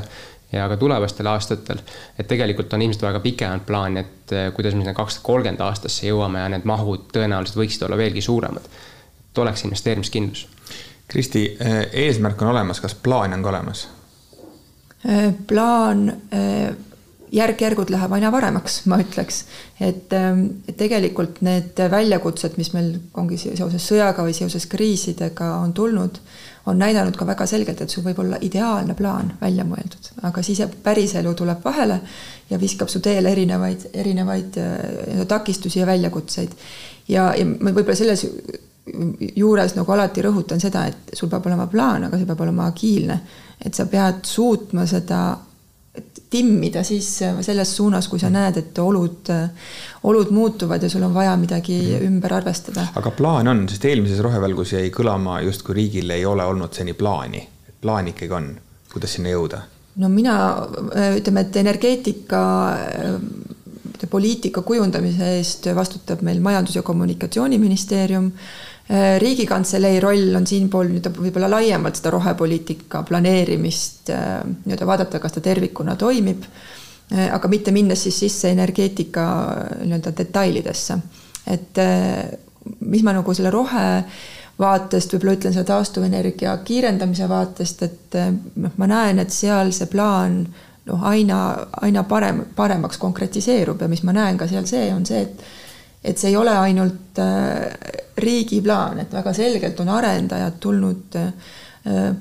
ja 0.49 0.63
ka 0.71 0.77
tulevastel 0.81 1.29
aastatel. 1.29 1.83
et 2.17 2.25
tegelikult 2.25 2.73
on 2.73 2.81
ilmselt 2.81 3.05
väga 3.05 3.21
pikemat 3.21 3.67
plaani, 3.67 4.01
et 4.01 4.33
kuidas 4.57 4.73
me 4.73 4.81
sinna 4.81 4.95
kaks 4.97 5.19
tuhat 5.19 5.27
kolmkümmend 5.27 5.61
aastasse 5.61 6.09
jõuame 6.09 6.41
ja 6.41 6.49
need 6.49 6.65
mahud 6.65 7.05
tõenäoliselt 7.13 7.61
võiksid 7.61 7.85
olla 7.85 7.99
veelgi 8.01 8.25
suuremad. 8.25 8.65
et 8.65 9.43
oleks 9.45 9.67
investeerimiskindlus. 9.69 10.47
Kristi, 11.07 11.45
eesmärk 11.93 12.41
on 12.41 12.55
olemas, 12.55 12.81
kas 12.81 12.97
plaan 12.97 13.37
on 13.37 13.45
ka 13.45 13.53
olemas? 13.53 13.85
Äh, 15.05 15.33
plaan 15.47 16.09
äh, 16.09 16.73
järk-järgult 17.35 17.91
läheb 17.93 18.13
aina 18.15 18.31
paremaks, 18.33 18.79
ma 18.89 18.97
ütleks. 19.01 19.43
et, 19.79 20.13
ähm, 20.13 20.45
tegelikult 20.77 21.41
need 21.45 21.79
väljakutsed, 21.91 22.55
mis 22.57 22.71
meil 22.73 22.93
ongi 23.13 23.37
seoses 23.37 23.85
sõjaga 23.89 24.23
või 24.23 24.33
seoses 24.33 24.65
kriisidega 24.71 25.51
on 25.59 25.73
tulnud, 25.73 26.19
on 26.65 26.79
näidanud 26.79 27.17
ka 27.17 27.27
väga 27.27 27.45
selgelt, 27.45 27.81
et 27.81 27.89
sul 27.89 28.05
võib 28.05 28.21
olla 28.23 28.39
ideaalne 28.41 28.95
plaan 28.95 29.33
välja 29.41 29.65
mõeldud, 29.67 30.11
aga 30.23 30.43
siis 30.43 30.63
päriselu 30.83 31.33
tuleb 31.37 31.63
vahele 31.65 31.99
ja 32.49 32.59
viskab 32.61 32.89
su 32.89 32.99
teele 32.99 33.31
erinevaid, 33.35 33.89
erinevaid 33.93 34.61
äh, 34.61 35.25
takistusi 35.27 35.79
ja 35.79 35.89
väljakutseid. 35.89 36.55
ja, 37.07 37.33
ja 37.35 37.45
ma 37.45 37.71
võib-olla 37.71 37.97
selles 37.99 38.25
juures 39.35 39.75
nagu 39.75 39.91
alati 39.91 40.21
rõhutan 40.21 40.61
seda, 40.61 40.85
et 40.87 41.17
sul 41.17 41.29
peab 41.29 41.45
olema 41.45 41.67
plaan, 41.67 42.07
aga 42.07 42.17
see 42.17 42.29
peab 42.29 42.41
olema 42.45 42.69
agiilne 42.69 43.19
et 43.63 43.73
sa 43.73 43.85
pead 43.89 44.23
suutma 44.27 44.85
seda 44.89 45.37
timmida 46.29 46.83
siis 46.83 47.07
selles 47.45 47.75
suunas, 47.77 48.07
kui 48.11 48.19
sa 48.19 48.29
näed, 48.33 48.57
et 48.59 48.79
olud, 48.83 49.29
olud 50.09 50.31
muutuvad 50.35 50.83
ja 50.83 50.89
sul 50.91 51.05
on 51.07 51.13
vaja 51.13 51.35
midagi 51.39 51.77
mhm. 51.81 52.07
ümber 52.09 52.33
arvestada. 52.41 52.87
aga 52.95 53.11
plaan 53.11 53.47
on, 53.47 53.63
sest 53.69 53.85
eelmises 53.85 54.19
rohevälgus 54.25 54.75
jäi 54.75 54.89
kõlama, 54.95 55.39
justkui 55.45 55.77
riigil 55.79 56.11
ei 56.11 56.25
ole 56.25 56.45
olnud 56.45 56.73
seni 56.73 56.93
plaani. 56.93 57.47
plaan 57.81 58.11
ikkagi 58.11 58.33
on, 58.33 58.51
kuidas 58.91 59.15
sinna 59.15 59.31
jõuda? 59.31 59.61
no 59.95 60.09
mina 60.09 60.35
ütleme, 61.15 61.45
et 61.45 61.55
energeetika 61.63 62.43
poliitika 64.09 64.61
kujundamise 64.61 65.31
eest 65.37 65.67
vastutab 65.75 66.21
meil 66.21 66.39
Majandus- 66.43 66.75
ja 66.75 66.83
Kommunikatsiooniministeerium 66.83 68.31
riigikantselei 69.19 69.99
roll 69.99 70.35
on 70.37 70.45
siinpool 70.47 70.91
nüüd 70.93 71.07
võib-olla 71.17 71.49
laiemalt 71.49 71.97
seda 71.97 72.11
rohepoliitika 72.13 73.01
planeerimist 73.07 74.11
äh, 74.13 74.41
nii-öelda 74.45 74.87
vaadata, 74.87 75.19
kas 75.19 75.33
ta 75.33 75.41
tervikuna 75.41 75.95
toimib, 75.97 76.45
äh, 77.13 77.31
aga 77.33 77.49
mitte 77.49 77.73
minnes 77.73 78.05
siis 78.05 78.19
sisse 78.27 78.51
energeetika 78.53 79.25
nii-öelda 79.81 80.13
detailidesse. 80.17 80.99
et 81.45 81.77
mis 82.79 83.03
ma 83.05 83.13
nagu 83.13 83.33
selle 83.33 83.49
rohe 83.53 83.89
vaatest 84.59 85.11
võib-olla 85.13 85.35
ütlen 85.37 85.53
selle 85.53 85.67
taastuvenergia 85.69 86.55
kiirendamise 86.65 87.27
vaatest, 87.29 87.83
et 87.83 88.15
noh, 88.55 88.71
ma 88.77 88.87
näen, 88.89 89.19
et 89.21 89.33
seal 89.33 89.69
see 89.75 89.85
plaan 89.91 90.39
noh, 90.85 91.03
aina, 91.05 91.41
aina 91.81 92.03
parem, 92.03 92.43
paremaks 92.55 92.97
konkretiseerub 93.01 93.81
ja 93.81 93.89
mis 93.91 94.03
ma 94.03 94.13
näen 94.15 94.37
ka 94.37 94.47
seal 94.49 94.65
see 94.69 94.89
on 94.93 95.05
see, 95.05 95.21
et 95.21 95.45
et 96.05 96.17
see 96.21 96.29
ei 96.29 96.37
ole 96.37 96.53
ainult 96.53 97.19
riigi 98.21 98.61
plaan, 98.63 98.99
et 99.01 99.13
väga 99.13 99.33
selgelt 99.33 99.79
on 99.83 99.89
arendajad 99.89 100.59
tulnud 100.63 101.17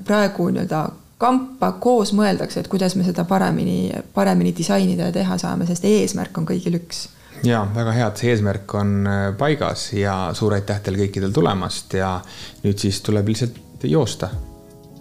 praegu 0.05 0.47
nii-öelda 0.51 0.81
kampa, 1.21 1.71
koos 1.81 2.11
mõeldakse, 2.17 2.59
et 2.59 2.69
kuidas 2.71 2.97
me 2.99 3.05
seda 3.05 3.23
paremini, 3.29 3.91
paremini 4.13 4.51
disainida 4.57 5.09
ja 5.09 5.15
teha 5.15 5.37
saame, 5.41 5.67
sest 5.69 5.87
eesmärk 5.89 6.37
on 6.37 6.47
kõigil 6.49 6.75
üks 6.81 7.05
ja 7.43 7.65
väga 7.75 7.93
hea, 7.95 8.07
et 8.09 8.21
see 8.21 8.31
eesmärk 8.33 8.75
on 8.79 9.09
paigas 9.39 9.89
ja 9.97 10.15
suur 10.37 10.55
aitäh 10.57 10.81
teile 10.83 11.03
kõikidel 11.03 11.33
tulemast 11.35 11.97
ja 11.97 12.17
nüüd 12.63 12.81
siis 12.81 13.01
tuleb 13.05 13.31
lihtsalt 13.31 13.85
joosta, 13.85 14.29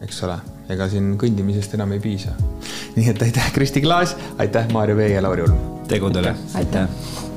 eks 0.04 0.22
ole, 0.26 0.38
ega 0.74 0.88
siin 0.92 1.14
kõndimisest 1.20 1.78
enam 1.78 1.94
ei 1.96 2.02
piisa. 2.04 2.34
nii 2.96 3.10
et 3.14 3.22
aitäh, 3.28 3.52
Kristi 3.54 3.84
Klaas, 3.84 4.16
aitäh, 4.38 4.68
Maarja 4.72 4.96
Vee 4.96 5.14
ja 5.14 5.22
Lauri 5.22 5.46
Ulm. 5.46 5.62
tegudele. 5.88 6.34
aitäh, 6.54 6.88
aitäh.. 6.88 7.33